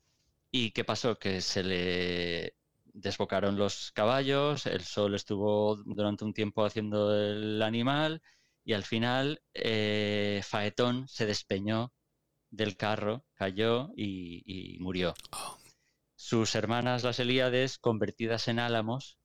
¿Y 0.50 0.72
qué 0.72 0.84
pasó? 0.84 1.18
Que 1.18 1.40
se 1.40 1.62
le 1.62 2.56
desbocaron 2.84 3.56
los 3.56 3.90
caballos, 3.92 4.66
el 4.66 4.82
sol 4.82 5.14
estuvo 5.14 5.76
durante 5.76 6.24
un 6.24 6.34
tiempo 6.34 6.64
haciendo 6.64 7.14
el 7.14 7.62
animal 7.62 8.22
y 8.64 8.74
al 8.74 8.84
final 8.84 9.42
eh, 9.54 10.40
Faetón 10.44 11.08
se 11.08 11.26
despeñó 11.26 11.92
del 12.50 12.76
carro, 12.76 13.24
cayó 13.34 13.90
y, 13.96 14.76
murió. 14.80 15.14
Oh. 15.32 15.58
Sus 16.14 16.54
hermanas 16.54 17.02
las 17.02 17.18
Elíades, 17.18 17.78
convertidas 17.78 18.46
en 18.48 18.58
álamos, 18.58 19.18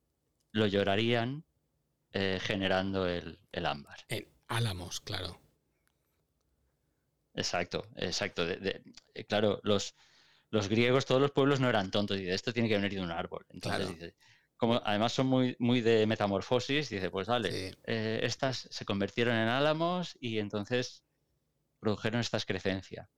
lo 0.50 0.66
llorarían 0.66 1.44
eh, 2.12 2.38
generando 2.40 3.06
el, 3.06 3.38
ámbar. 3.64 4.04
En 4.08 4.26
álamos, 4.48 5.00
claro. 5.00 5.40
Exacto, 7.34 7.86
exacto. 7.96 8.48
Eh, 8.48 8.82
claro, 9.28 9.60
los, 9.62 9.94
los 10.50 10.68
griegos, 10.68 11.06
todos 11.06 11.20
los 11.20 11.30
pueblos 11.30 11.60
no 11.60 11.68
eran 11.68 11.90
tontos 11.90 12.18
y 12.18 12.24
de 12.24 12.34
esto 12.34 12.52
tiene 12.52 12.68
que 12.68 12.76
venir 12.76 12.94
de 12.94 13.02
un 13.02 13.12
árbol. 13.12 13.46
Entonces 13.50 13.88
dice, 13.88 14.14
como 14.58 14.82
además 14.84 15.12
son 15.12 15.28
muy, 15.28 15.56
muy 15.60 15.80
de 15.80 16.04
metamorfosis, 16.06 16.90
dice, 16.90 17.10
pues 17.10 17.28
dale, 17.28 17.76
eh, 17.84 18.20
estas 18.22 18.68
se 18.70 18.84
convirtieron 18.84 19.36
en 19.36 19.48
álamos 19.48 20.18
y 20.20 20.38
entonces 20.38 21.04
produjeron 21.78 22.20
esta 22.20 22.36
excrescencia. 22.36 23.08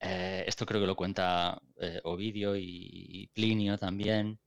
Eh, 0.00 0.44
esto 0.46 0.64
creo 0.64 0.80
que 0.80 0.86
lo 0.86 0.96
cuenta 0.96 1.60
eh, 1.78 2.00
Ovidio 2.04 2.56
y, 2.56 3.30
Plinio 3.34 3.76
también. 3.78 4.40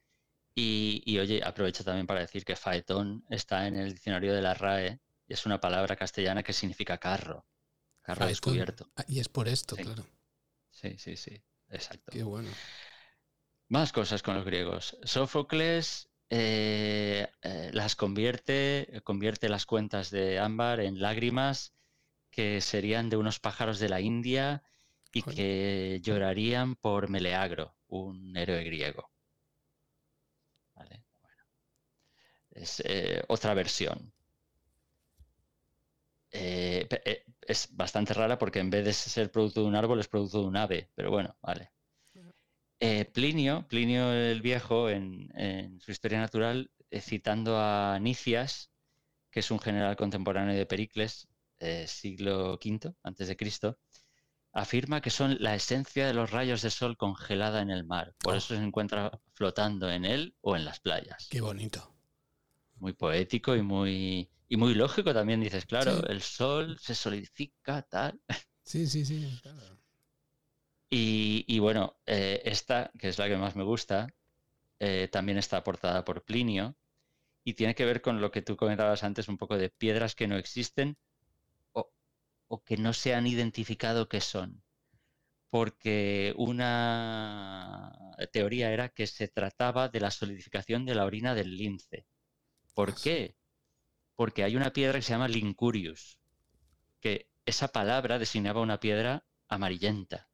Y, 0.55 1.17
oye, 1.19 1.41
aprovecho 1.43 1.83
también 1.83 2.07
para 2.07 2.21
decir 2.21 2.43
que 2.43 2.55
faetón 2.55 3.23
está 3.29 3.67
en 3.67 3.75
el 3.75 3.93
diccionario 3.93 4.33
de 4.33 4.41
la 4.41 4.53
RAE 4.53 4.99
y 5.27 5.33
es 5.33 5.45
una 5.45 5.59
palabra 5.59 5.95
castellana 5.95 6.43
que 6.43 6.53
significa 6.53 6.97
carro, 6.97 7.45
carro 8.01 8.25
descubierto. 8.25 8.89
Ah, 8.95 9.05
y 9.07 9.19
es 9.19 9.29
por 9.29 9.47
esto, 9.47 9.75
claro. 9.75 10.05
Sí, 10.71 10.97
sí, 10.97 11.17
sí, 11.17 11.39
exacto. 11.69 12.11
Qué 12.11 12.23
bueno. 12.23 12.49
Más 13.67 13.91
cosas 13.91 14.21
con 14.23 14.35
los 14.35 14.45
griegos. 14.45 14.97
Sófocles 15.03 16.09
eh, 16.29 17.27
eh, 17.41 17.69
las 17.73 17.95
convierte, 17.95 19.01
convierte 19.03 19.49
las 19.49 19.65
cuentas 19.65 20.11
de 20.11 20.39
ámbar 20.39 20.79
en 20.79 20.99
lágrimas 21.01 21.73
que 22.31 22.61
serían 22.61 23.09
de 23.09 23.17
unos 23.17 23.39
pájaros 23.39 23.79
de 23.79 23.89
la 23.89 24.01
India 24.01 24.63
y 25.13 25.23
que 25.23 25.99
llorarían 26.03 26.75
por 26.75 27.09
Meleagro, 27.09 27.75
un 27.87 28.35
héroe 28.37 28.63
griego. 28.63 29.11
Vale, 30.75 31.03
bueno. 31.21 31.43
Es 32.51 32.81
eh, 32.85 33.23
otra 33.27 33.53
versión. 33.53 34.13
es 37.47 37.69
bastante 37.75 38.13
rara 38.13 38.37
porque 38.37 38.59
en 38.59 38.69
vez 38.69 38.85
de 38.85 38.93
ser 38.93 39.31
producto 39.31 39.61
de 39.61 39.67
un 39.67 39.75
árbol 39.75 39.99
es 39.99 40.07
producto 40.07 40.41
de 40.41 40.47
un 40.47 40.57
ave, 40.57 40.89
pero 40.95 41.09
bueno, 41.11 41.35
vale. 41.41 41.71
Eh, 42.79 43.05
Plinio, 43.05 43.67
Plinio 43.67 44.11
el 44.11 44.41
Viejo, 44.41 44.89
en, 44.89 45.79
su 45.79 45.91
historia 45.91 46.19
natural, 46.19 46.71
eh, 46.89 47.01
citando 47.01 47.57
a 47.57 47.97
Nicias, 47.99 48.69
que 49.31 49.39
es 49.39 49.51
un 49.51 49.59
general 49.59 49.95
contemporáneo 49.95 50.55
de 50.55 50.65
Pericles, 50.65 51.27
eh, 51.59 51.85
siglo 51.87 52.53
V 52.53 52.93
antes 53.03 53.27
de 53.27 53.37
Cristo, 53.37 53.79
afirma 54.51 55.01
que 55.01 55.09
son 55.09 55.37
la 55.39 55.55
esencia 55.55 56.07
de 56.07 56.13
los 56.13 56.31
rayos 56.31 56.61
de 56.61 56.69
sol 56.69 56.97
congelada 56.97 57.61
en 57.61 57.69
el 57.69 57.85
mar. 57.85 58.13
Por 58.19 58.33
oh. 58.33 58.37
eso 58.37 58.55
se 58.55 58.63
encuentra 58.63 59.11
flotando 59.33 59.89
en 59.89 60.05
él 60.05 60.35
o 60.41 60.55
en 60.55 60.65
las 60.65 60.79
playas. 60.79 61.27
Qué 61.29 61.41
bonito. 61.41 61.95
Muy 62.75 62.93
poético 62.93 63.55
y 63.55 63.61
muy, 63.61 64.29
y 64.49 64.57
muy 64.57 64.73
lógico 64.73 65.13
también, 65.13 65.39
dices, 65.41 65.65
claro, 65.65 66.05
el 66.07 66.21
sol 66.21 66.77
se 66.79 66.93
solidifica, 66.93 67.81
tal. 67.83 68.19
Sí, 68.63 68.87
sí, 68.87 69.05
sí, 69.05 69.39
claro. 69.43 69.77
Y, 70.89 71.59
bueno, 71.59 71.97
eh, 72.05 72.41
esta, 72.45 72.91
que 72.97 73.09
es 73.09 73.17
la 73.17 73.27
que 73.27 73.37
más 73.37 73.55
me 73.55 73.63
gusta, 73.63 74.07
eh, 74.79 75.09
también 75.11 75.37
está 75.37 75.57
aportada 75.57 76.05
por 76.05 76.23
Plinio 76.23 76.75
y 77.43 77.53
tiene 77.53 77.75
que 77.75 77.85
ver 77.85 78.01
con 78.01 78.21
lo 78.21 78.31
que 78.31 78.41
tú 78.41 78.55
comentabas 78.57 79.03
antes, 79.03 79.27
un 79.27 79.37
poco 79.37 79.57
de 79.57 79.69
piedras 79.69 80.15
que 80.15 80.27
no 80.27 80.37
existen 80.37 80.97
o, 81.73 81.91
que 82.63 82.77
no 82.77 82.93
se 82.93 83.13
han 83.13 83.27
identificado 83.27 84.07
qué 84.09 84.21
son. 84.21 84.63
Porque 85.49 86.33
una 86.37 87.91
teoría 88.31 88.71
era 88.71 88.89
que 88.89 89.07
se 89.07 89.27
trataba 89.27 89.89
de 89.89 89.99
la 89.99 90.11
solidificación 90.11 90.85
de 90.85 90.95
la 90.95 91.05
orina 91.05 91.35
del 91.35 91.57
lince. 91.57 92.05
¿Por 92.73 92.91
ah, 92.91 92.95
qué? 93.03 93.35
Porque 94.15 94.43
hay 94.43 94.55
una 94.55 94.73
piedra 94.73 94.99
que 94.99 95.03
se 95.03 95.13
llama 95.13 95.27
lincurius, 95.27 96.19
que 96.99 97.29
esa 97.45 97.67
palabra 97.69 98.19
designaba 98.19 98.61
una 98.61 98.79
piedra 98.79 99.25
amarillenta. 99.47 100.29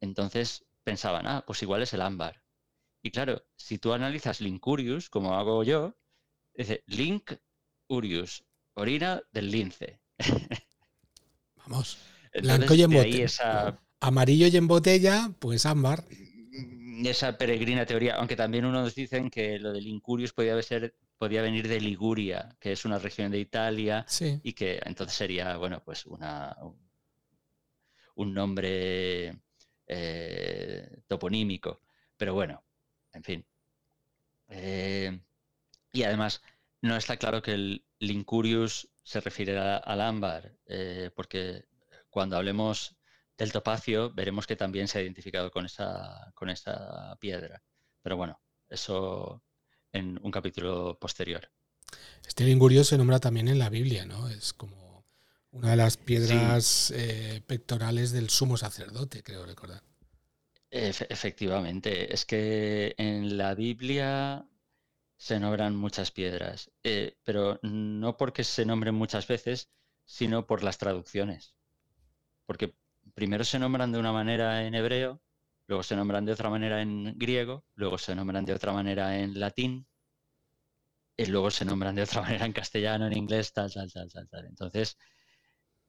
Entonces 0.00 0.64
pensaban, 0.82 1.26
ah, 1.26 1.44
pues 1.46 1.62
igual 1.62 1.82
es 1.82 1.92
el 1.92 2.02
ámbar. 2.02 2.42
Y 3.02 3.10
claro, 3.10 3.42
si 3.56 3.78
tú 3.78 3.92
analizas 3.92 4.40
Lincurius, 4.40 5.08
como 5.08 5.34
hago 5.34 5.64
yo, 5.64 5.96
dice 6.54 6.82
Link 6.86 7.32
Urius, 7.88 8.44
orina 8.74 9.22
del 9.32 9.50
lince. 9.50 10.00
Vamos. 11.56 11.98
Blanco 12.42 12.74
y 12.74 12.82
en 12.82 12.90
botella. 12.90 13.80
Amarillo 14.00 14.46
y 14.46 14.56
en 14.56 14.66
botella, 14.66 15.32
pues 15.38 15.66
ámbar. 15.66 16.04
Esa 17.04 17.36
peregrina 17.36 17.86
teoría, 17.86 18.16
aunque 18.16 18.36
también 18.36 18.64
unos 18.64 18.94
dicen 18.94 19.30
que 19.30 19.58
lo 19.58 19.72
del 19.72 19.84
Lincurius 19.84 20.32
podía, 20.32 20.60
ser, 20.62 20.94
podía 21.18 21.42
venir 21.42 21.66
de 21.66 21.80
Liguria, 21.80 22.56
que 22.60 22.72
es 22.72 22.84
una 22.84 22.98
región 22.98 23.30
de 23.32 23.38
Italia, 23.38 24.04
y 24.42 24.52
que 24.52 24.80
entonces 24.84 25.16
sería, 25.16 25.56
bueno, 25.56 25.82
pues 25.82 26.04
una, 26.06 26.54
un 28.14 28.34
nombre 28.34 29.40
eh, 29.92 31.02
toponímico. 31.08 31.80
Pero 32.16 32.32
bueno, 32.32 32.62
en 33.12 33.24
fin. 33.24 33.46
Eh, 34.48 35.20
y 35.92 36.02
además, 36.04 36.42
no 36.80 36.96
está 36.96 37.16
claro 37.16 37.42
que 37.42 37.54
el 37.54 37.84
Lincurius 37.98 38.88
se 39.02 39.20
refiere 39.20 39.58
al 39.58 40.00
ámbar, 40.00 40.54
eh, 40.66 41.10
porque 41.16 41.64
cuando 42.08 42.36
hablemos 42.36 42.96
del 43.36 43.50
topacio 43.50 44.12
veremos 44.14 44.46
que 44.46 44.54
también 44.54 44.86
se 44.86 44.98
ha 44.98 45.02
identificado 45.02 45.50
con 45.50 45.66
esa, 45.66 46.30
con 46.34 46.54
piedra. 47.18 47.62
Pero 48.02 48.16
bueno, 48.16 48.40
eso 48.68 49.42
en 49.92 50.20
un 50.22 50.30
capítulo 50.30 50.98
posterior. 51.00 51.50
Este 52.26 52.44
Lincurius 52.44 52.88
se 52.88 52.98
nombra 52.98 53.18
también 53.18 53.48
en 53.48 53.58
la 53.58 53.70
Biblia, 53.70 54.06
¿no? 54.06 54.28
Es 54.28 54.52
como 54.52 54.79
una 55.52 55.70
de 55.70 55.76
las 55.76 55.96
piedras 55.96 56.92
eh, 56.96 57.42
pectorales 57.46 58.12
del 58.12 58.30
sumo 58.30 58.56
sacerdote, 58.56 59.22
creo 59.22 59.44
recordar. 59.44 59.82
efectivamente, 60.70 62.12
es 62.14 62.24
que 62.24 62.94
en 62.98 63.36
la 63.36 63.54
Biblia 63.54 64.46
se 65.16 65.38
nombran 65.40 65.76
muchas 65.76 66.10
piedras, 66.10 66.70
eh, 66.82 67.16
pero 67.24 67.58
no 67.62 68.16
porque 68.16 68.44
se 68.44 68.64
nombren 68.64 68.94
muchas 68.94 69.26
veces, 69.26 69.70
sino 70.04 70.46
por 70.46 70.62
las 70.62 70.78
traducciones. 70.78 71.54
Porque 72.46 72.74
primero 73.14 73.44
se 73.44 73.58
nombran 73.58 73.92
de 73.92 73.98
una 73.98 74.12
manera 74.12 74.64
en 74.64 74.74
hebreo, 74.74 75.20
luego 75.66 75.82
se 75.82 75.96
nombran 75.96 76.24
de 76.24 76.32
otra 76.32 76.50
manera 76.50 76.80
en 76.82 77.18
griego, 77.18 77.64
luego 77.74 77.98
se 77.98 78.14
nombran 78.14 78.44
de 78.44 78.54
otra 78.54 78.72
manera 78.72 79.18
en 79.18 79.38
latín, 79.38 79.86
y 81.16 81.26
luego 81.26 81.50
se 81.50 81.66
nombran 81.66 81.94
de 81.94 82.02
otra 82.02 82.22
manera 82.22 82.46
en 82.46 82.52
castellano, 82.52 83.06
en 83.06 83.16
inglés, 83.16 83.52
tal, 83.52 83.70
tal, 83.72 83.92
tal, 83.92 84.10
tal, 84.10 84.26
tal. 84.28 84.46
Entonces, 84.46 84.96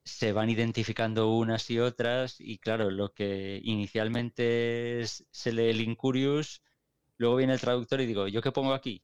se 0.04 0.34
van 0.34 0.49
identificando 0.49 1.34
unas 1.34 1.70
y 1.70 1.80
otras 1.80 2.36
y 2.39 2.58
claro, 2.58 2.89
lo 2.89 3.14
que 3.14 3.60
inicialmente 3.64 5.04
se 5.06 5.52
lee 5.52 5.70
el 5.70 5.82
Incurius, 5.82 6.62
luego 7.18 7.36
viene 7.36 7.54
el 7.54 7.62
traductor 7.62 8.02
y 8.02 8.06
digo, 8.06 8.28
¿yo 8.28 8.41
qué 8.41 8.52
pongo 8.52 8.74
aquí? 8.74 9.04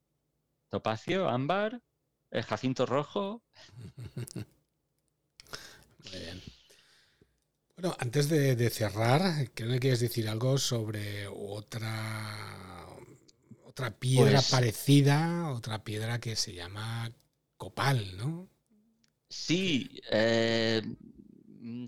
Topacio, 0.70 1.30
ámbar, 1.30 1.82
el 2.32 2.44
jacinto 2.44 2.86
rojo. 2.86 3.44
Muy 6.04 6.20
bien. 6.20 6.42
Bueno, 7.76 7.96
antes 8.00 8.28
de, 8.28 8.70
cerrar, 8.72 9.52
creo 9.54 9.70
que 9.74 9.80
quieres 9.80 10.00
decir 10.00 10.28
algo 10.28 10.58
sobre 10.58 11.28
otra 11.28 12.88
otra 13.66 13.92
piedra 13.92 14.40
pues 14.40 14.50
parecida, 14.50 15.52
otra 15.52 15.84
piedra 15.84 16.20
que 16.20 16.36
se 16.36 16.56
llama 16.56 17.12
copal, 17.56 18.18
¿no? 18.18 18.50
Sí, 19.30 20.00
eh, 20.12 20.82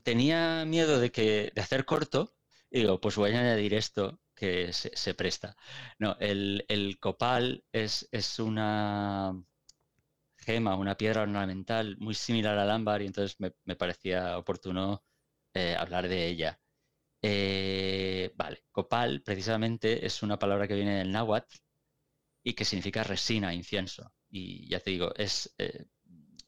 tenía 0.03 0.65
miedo 0.65 0.99
de 0.99 1.11
que 1.11 1.51
de 1.55 1.61
hacer 1.61 1.85
corto 1.85 2.35
y 2.69 2.79
digo, 2.81 2.99
pues 3.01 3.15
voy 3.15 3.31
a 3.31 3.39
añadir 3.39 3.73
esto, 3.73 4.19
que 4.35 4.71
se, 4.73 5.13
presta. 5.15 5.55
No, 5.99 6.15
el, 6.19 6.97
copal 6.99 7.63
es, 7.71 8.07
es, 8.11 8.39
una 8.39 9.33
gema, 10.37 10.75
una 10.75 10.95
piedra 10.97 11.23
ornamental 11.23 11.97
muy 11.99 12.13
similar 12.15 12.57
al 12.57 12.71
ámbar 12.71 13.01
y 13.01 13.07
entonces 13.07 13.37
me, 13.39 13.75
parecía 13.75 14.37
oportuno 14.37 15.03
eh, 15.53 15.75
hablar 15.77 16.07
de 16.07 16.27
ella. 16.27 16.59
Eh, 17.21 18.31
vale, 18.35 18.63
copal 18.71 19.21
precisamente 19.23 20.05
es 20.05 20.23
una 20.23 20.39
palabra 20.39 20.67
que 20.67 20.75
viene 20.75 20.99
del 20.99 21.11
náhuatl 21.11 21.57
y 22.43 22.53
que 22.53 22.65
significa 22.65 23.03
resina, 23.03 23.53
incienso. 23.53 24.13
Y 24.29 24.67
ya 24.69 24.79
te 24.79 24.91
digo, 24.91 25.13
es 25.15 25.53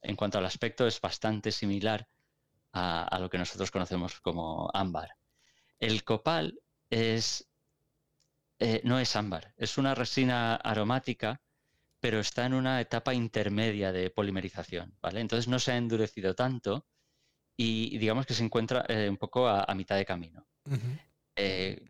en 0.02 0.16
cuanto 0.16 0.38
al 0.38 0.46
aspecto 0.46 0.88
es 0.88 1.00
bastante 1.00 1.52
similar 1.52 2.08
a, 2.74 3.18
lo 3.20 3.30
que 3.30 3.38
nosotros 3.38 3.72
conocemos 3.72 4.20
como 4.22 4.70
ámbar. 4.74 5.18
El 5.80 6.04
copal 6.04 6.60
es, 6.90 7.50
eh, 8.60 8.82
no 8.84 9.00
es 9.00 9.16
ámbar, 9.16 9.54
es 9.58 9.78
una 9.78 9.96
resina 9.96 10.56
aromática, 10.56 11.42
pero 12.00 12.20
está 12.20 12.46
en 12.46 12.54
una 12.54 12.82
etapa 12.82 13.14
intermedia 13.14 13.92
de 13.92 14.10
polimerización, 14.10 14.96
¿vale? 15.02 15.20
Entonces 15.20 15.48
no 15.48 15.60
se 15.60 15.74
ha 15.74 15.78
endurecido 15.78 16.34
tanto 16.34 16.88
y 17.56 17.98
digamos 18.00 18.26
que 18.26 18.34
se 18.34 18.44
encuentra 18.44 18.86
un 19.08 19.18
poco 19.18 19.48
a 19.48 19.74
mitad 19.76 19.96
de 19.98 20.06
camino. 20.06 20.48
Eh, 21.36 21.90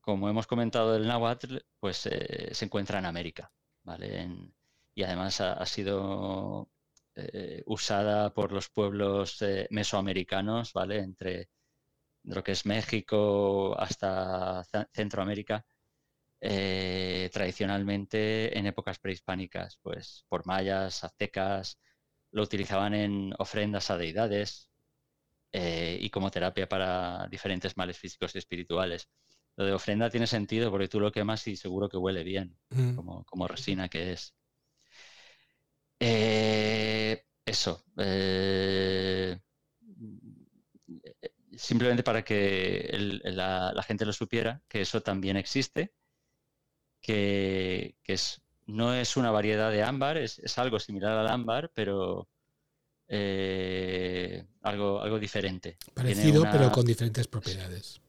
como 0.00 0.28
hemos 0.28 0.46
comentado 0.46 0.92
del 0.92 1.06
náhuatl, 1.06 1.58
pues 1.78 2.06
eh, 2.06 2.48
se 2.52 2.64
encuentra 2.64 2.98
en 2.98 3.06
América, 3.06 3.52
¿vale? 3.82 4.28
y 4.94 5.02
además 5.02 5.40
ha, 5.40 5.64
sido 5.66 6.68
eh, 7.18 7.62
usada 7.66 8.32
por 8.32 8.52
los 8.52 8.68
pueblos 8.68 9.44
mesoamericanos, 9.70 10.72
¿vale? 10.72 10.98
Entre 10.98 11.48
lo 12.24 12.42
que 12.42 12.52
es 12.52 12.66
México 12.66 13.78
hasta 13.78 14.64
Centroamérica, 14.92 15.64
tradicionalmente 16.40 18.56
en 18.58 18.66
épocas 18.66 18.98
prehispánicas, 18.98 19.78
pues 19.82 20.24
por 20.28 20.46
mayas, 20.46 21.04
aztecas, 21.04 21.78
lo 22.30 22.42
utilizaban 22.42 22.94
en 22.94 23.34
ofrendas 23.38 23.90
a 23.90 23.96
deidades, 23.96 24.68
eh, 25.50 25.98
y 26.00 26.10
como 26.10 26.30
terapia 26.30 26.68
para 26.68 27.26
diferentes 27.30 27.76
males 27.76 27.98
físicos 27.98 28.34
y 28.34 28.38
espirituales. 28.38 29.08
Lo 29.56 29.64
de 29.64 29.72
ofrenda 29.72 30.10
tiene 30.10 30.26
sentido 30.26 30.70
porque 30.70 30.88
tú 30.88 31.00
lo 31.00 31.10
quemas 31.10 31.46
y 31.48 31.56
seguro 31.56 31.88
que 31.88 31.96
huele 31.96 32.22
bien, 32.22 32.56
mm. 32.70 32.94
como, 32.94 33.48
resina 33.48 33.88
que 33.88 34.12
es. 34.12 34.34
Eh, 36.00 37.24
eso. 37.44 37.84
Eh, 37.96 39.38
simplemente 41.56 42.02
para 42.02 42.22
que 42.22 42.88
la, 43.24 43.82
gente 43.86 44.06
lo 44.06 44.12
supiera, 44.12 44.62
que 44.68 44.80
eso 44.80 45.00
también 45.00 45.36
existe, 45.36 45.92
que, 47.00 47.96
es, 48.04 48.42
no 48.66 48.94
es 48.94 49.16
una 49.16 49.30
variedad 49.30 49.70
de 49.70 49.82
ámbar, 49.82 50.18
es, 50.18 50.38
es 50.38 50.58
algo 50.58 50.78
similar 50.78 51.16
al 51.16 51.28
ámbar, 51.28 51.70
pero 51.74 52.28
eh, 53.08 54.44
algo, 54.62 55.00
algo 55.00 55.18
diferente. 55.18 55.78
Parecido, 55.94 56.44
pero 56.50 56.70
con 56.70 56.84
diferentes 56.84 57.26
propiedades. 57.26 58.00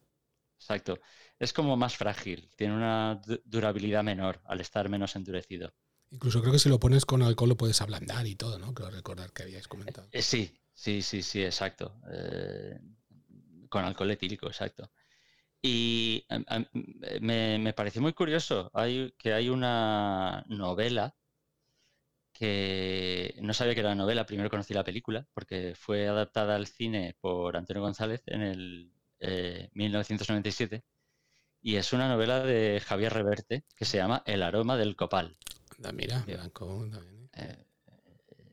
Exacto. 0.59 0.99
Es 1.39 1.53
como 1.53 1.77
más 1.77 1.95
frágil, 1.95 2.49
tiene 2.57 2.75
una 2.75 3.21
durabilidad 3.45 4.03
menor 4.03 4.41
al 4.43 4.59
estar 4.59 4.89
menos 4.89 5.15
endurecido. 5.15 5.73
Incluso 6.11 6.41
creo 6.41 6.53
que 6.53 6.59
si 6.59 6.69
lo 6.69 6.79
pones 6.79 7.05
con 7.05 7.21
alcohol 7.21 7.49
lo 7.49 7.57
puedes 7.57 7.81
ablandar 7.81 8.25
y 8.25 8.35
todo, 8.35 8.57
¿no? 8.57 8.73
Creo 8.73 8.89
recordar 8.89 9.31
que 9.31 9.43
habíais 9.43 9.67
comentado. 9.67 10.07
Eh, 10.11 10.21
sí, 10.21 10.51
sí, 10.73 11.01
sí, 11.01 11.21
sí, 11.21 11.43
exacto. 11.43 12.01
Eh, 12.11 12.79
con 13.69 13.85
alcohol 13.85 14.11
etílico, 14.11 14.47
exacto. 14.47 14.91
Y 15.61 16.25
me, 17.19 17.59
me, 17.59 17.73
pareció 17.73 18.01
muy 18.01 18.13
curioso 18.13 18.71
hay, 18.73 19.13
que 19.17 19.33
hay 19.33 19.49
una 19.49 20.45
novela 20.47 21.15
que 22.39 23.35
no 23.41 23.53
sabía 23.53 23.73
que 23.73 23.81
era 23.81 23.95
novela, 23.95 24.25
primero 24.25 24.49
conocí 24.49 24.73
la 24.73 24.85
película, 24.85 25.27
porque 25.33 25.73
fue 25.75 26.07
adaptada 26.07 26.55
al 26.55 26.67
cine 26.67 27.17
por 27.19 27.57
Antonio 27.57 27.81
González 27.81 28.23
en 28.27 28.41
el 28.41 28.93
1997, 29.73 30.77
eh, 30.77 30.83
y 31.61 31.75
es 31.75 31.91
una 31.91 32.07
novela 32.07 32.39
de 32.39 32.79
Javier 32.79 33.13
Reverte 33.13 33.65
que 33.75 33.83
se 33.83 33.97
llama 33.97 34.23
El 34.25 34.41
aroma 34.41 34.77
del 34.77 34.95
copal. 34.95 35.35
Mira, 35.93 36.25
¿eh? 36.27 36.49
Eh, 37.33 37.65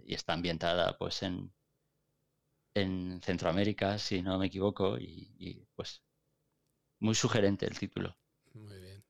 y 0.07 0.14
está 0.14 0.33
ambientada 0.33 0.97
pues 0.99 1.22
en, 1.22 1.53
en 2.74 3.20
Centroamérica, 3.22 3.99
si 3.99 4.22
no 4.22 4.39
me 4.39 4.47
equivoco, 4.47 4.99
y, 4.99 5.35
y 5.39 5.66
pues 5.74 6.03
muy 7.01 7.14
sugerente 7.14 7.66
el 7.66 7.79
título. 7.79 8.16
Muy 8.55 8.79
bien. 8.79 9.05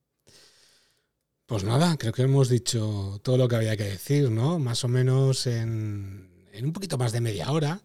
Pues 1.46 1.62
nada, 1.62 1.96
creo 1.96 2.12
que 2.12 2.22
hemos 2.22 2.48
dicho 2.48 3.20
todo 3.22 3.36
lo 3.36 3.46
que 3.46 3.54
había 3.54 3.76
que 3.76 3.84
decir, 3.84 4.30
¿no? 4.30 4.58
Más 4.58 4.82
o 4.82 4.88
menos 4.88 5.46
en, 5.46 6.28
un 6.60 6.72
poquito 6.72 6.98
más 6.98 7.12
de 7.12 7.20
media 7.20 7.52
hora. 7.52 7.80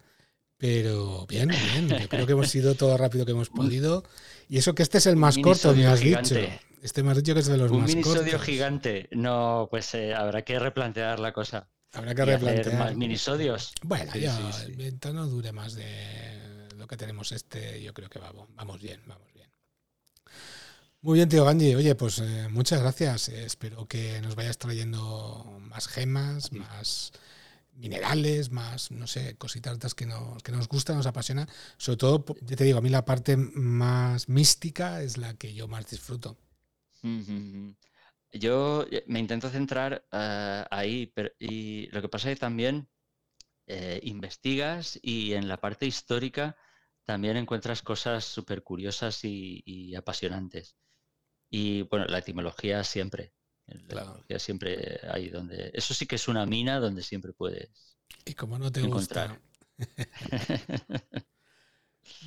Pero 0.56 1.26
bien, 1.26 1.48
bien. 1.48 1.88
Yo 1.88 2.08
creo 2.08 2.26
que 2.26 2.32
hemos 2.32 2.52
ido 2.54 2.74
todo 2.74 2.96
rápido 2.96 3.24
que 3.24 3.32
hemos 3.32 3.50
podido. 3.50 4.04
Y 4.48 4.58
eso 4.58 4.74
que 4.74 4.82
este 4.82 4.98
es 4.98 5.06
el 5.06 5.16
más 5.16 5.38
corto, 5.38 5.74
me 5.74 5.86
has 5.86 6.00
dicho. 6.00 6.36
Este 6.82 7.02
me 7.02 7.12
has 7.12 7.16
dicho 7.16 7.32
que 7.32 7.40
es 7.40 7.46
de 7.46 7.56
los 7.56 7.70
más 7.70 7.80
cortos. 7.80 7.94
Un 7.94 8.02
minisodio 8.02 8.38
gigante. 8.38 9.08
No, 9.12 9.68
pues 9.70 9.94
eh, 9.94 10.14
habrá 10.14 10.42
que 10.42 10.58
replantear 10.58 11.18
la 11.18 11.32
cosa. 11.32 11.70
Habrá 11.92 12.14
que 12.14 12.24
replantear. 12.24 12.76
más 12.76 12.96
minisodios. 12.96 13.72
Bueno, 13.82 14.12
ya, 14.14 14.36
el 14.66 14.76
viento 14.76 15.12
no 15.14 15.26
dure 15.26 15.52
más 15.52 15.74
de 15.74 16.68
lo 16.76 16.86
que 16.86 16.98
tenemos 16.98 17.32
este. 17.32 17.82
Yo 17.82 17.94
creo 17.94 18.10
que 18.10 18.18
vamos, 18.18 18.48
vamos 18.54 18.82
bien, 18.82 19.00
vamos 19.06 19.32
muy 21.02 21.16
bien, 21.18 21.28
tío 21.28 21.44
Ganji. 21.44 21.74
Oye, 21.74 21.96
pues 21.96 22.20
eh, 22.20 22.46
muchas 22.48 22.80
gracias. 22.80 23.28
Eh, 23.28 23.44
espero 23.44 23.86
que 23.88 24.20
nos 24.22 24.36
vayas 24.36 24.56
trayendo 24.56 25.58
más 25.60 25.88
gemas, 25.88 26.52
más 26.52 27.10
minerales, 27.72 28.52
más, 28.52 28.92
no 28.92 29.08
sé, 29.08 29.34
cositas 29.34 29.94
que 29.94 30.06
nos, 30.06 30.44
que 30.44 30.52
nos 30.52 30.68
gusta, 30.68 30.94
nos 30.94 31.06
apasiona. 31.06 31.48
Sobre 31.76 31.96
todo, 31.96 32.24
ya 32.42 32.54
te 32.54 32.62
digo, 32.62 32.78
a 32.78 32.82
mí 32.82 32.88
la 32.88 33.04
parte 33.04 33.36
más 33.36 34.28
mística 34.28 35.02
es 35.02 35.18
la 35.18 35.34
que 35.34 35.54
yo 35.54 35.66
más 35.66 35.90
disfruto. 35.90 36.36
Yo 38.32 38.86
eh, 38.90 39.04
me 39.06 39.18
intento 39.18 39.50
centrar 39.50 40.06
ahí, 40.10 41.06
pero, 41.14 41.30
y 41.38 41.88
lo 41.88 42.00
que 42.00 42.08
pasa 42.08 42.30
es 42.30 42.36
que 42.36 42.40
también 42.40 42.88
investigas 44.02 44.98
y 45.02 45.32
en 45.32 45.48
la 45.48 45.58
parte 45.58 45.86
histórica 45.86 46.56
también 47.04 47.36
encuentras 47.38 47.80
cosas 47.80 48.24
súper 48.24 48.62
curiosas 48.62 49.20
y 49.24 49.94
apasionantes. 49.94 50.76
Y 51.54 51.82
bueno, 51.82 52.06
la 52.06 52.18
etimología 52.18 52.82
siempre. 52.82 53.34
La 53.66 54.00
etimología 54.00 54.38
siempre 54.38 55.00
hay 55.08 55.28
donde. 55.28 55.70
Eso 55.74 55.92
sí 55.92 56.06
que 56.06 56.16
es 56.16 56.26
una 56.26 56.46
mina 56.46 56.80
donde 56.80 57.02
siempre 57.02 57.34
puedes. 57.34 57.98
Y 58.24 58.34
como 58.34 58.58
no 58.58 58.72
te 58.72 58.80
encontrar. 58.80 59.38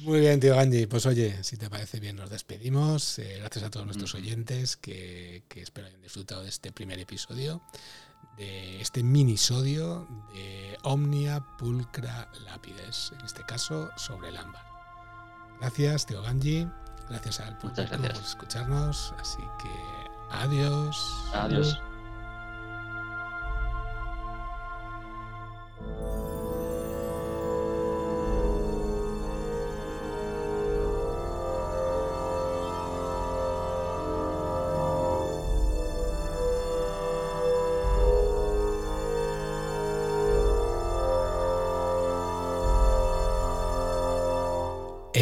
Muy 0.01 0.19
bien, 0.19 0.39
tío 0.39 0.59
Angie. 0.59 0.87
Pues 0.87 1.05
oye, 1.05 1.43
si 1.43 1.57
te 1.57 1.69
parece 1.69 1.99
bien, 1.99 2.15
nos 2.15 2.29
despedimos. 2.29 3.19
Eh, 3.19 3.37
gracias 3.39 3.65
a 3.65 3.69
todos 3.69 3.85
nuestros 3.85 4.13
oyentes 4.15 4.77
que, 4.77 5.43
que, 5.47 5.61
espero 5.61 5.87
hayan 5.87 6.01
disfrutado 6.01 6.43
de 6.43 6.49
este 6.49 6.71
primer 6.71 6.99
episodio, 6.99 7.61
de 8.37 8.81
este 8.81 9.03
minisodio 9.03 10.07
de 10.33 10.77
Omnia 10.83 11.45
Pulcra 11.57 12.29
Lápides, 12.45 13.13
en 13.17 13.25
este 13.25 13.43
caso 13.43 13.89
sobre 13.97 14.29
el 14.29 14.37
ámbar. 14.37 14.65
Gracias, 15.59 16.05
tío 16.05 16.21
Ganji. 16.21 16.67
Gracias 17.09 17.39
al 17.39 17.57
público 17.57 17.83
por 17.97 18.11
escucharnos. 18.11 19.13
Así 19.19 19.41
que 19.61 19.69
adiós. 20.31 20.97
Adiós. 21.33 21.79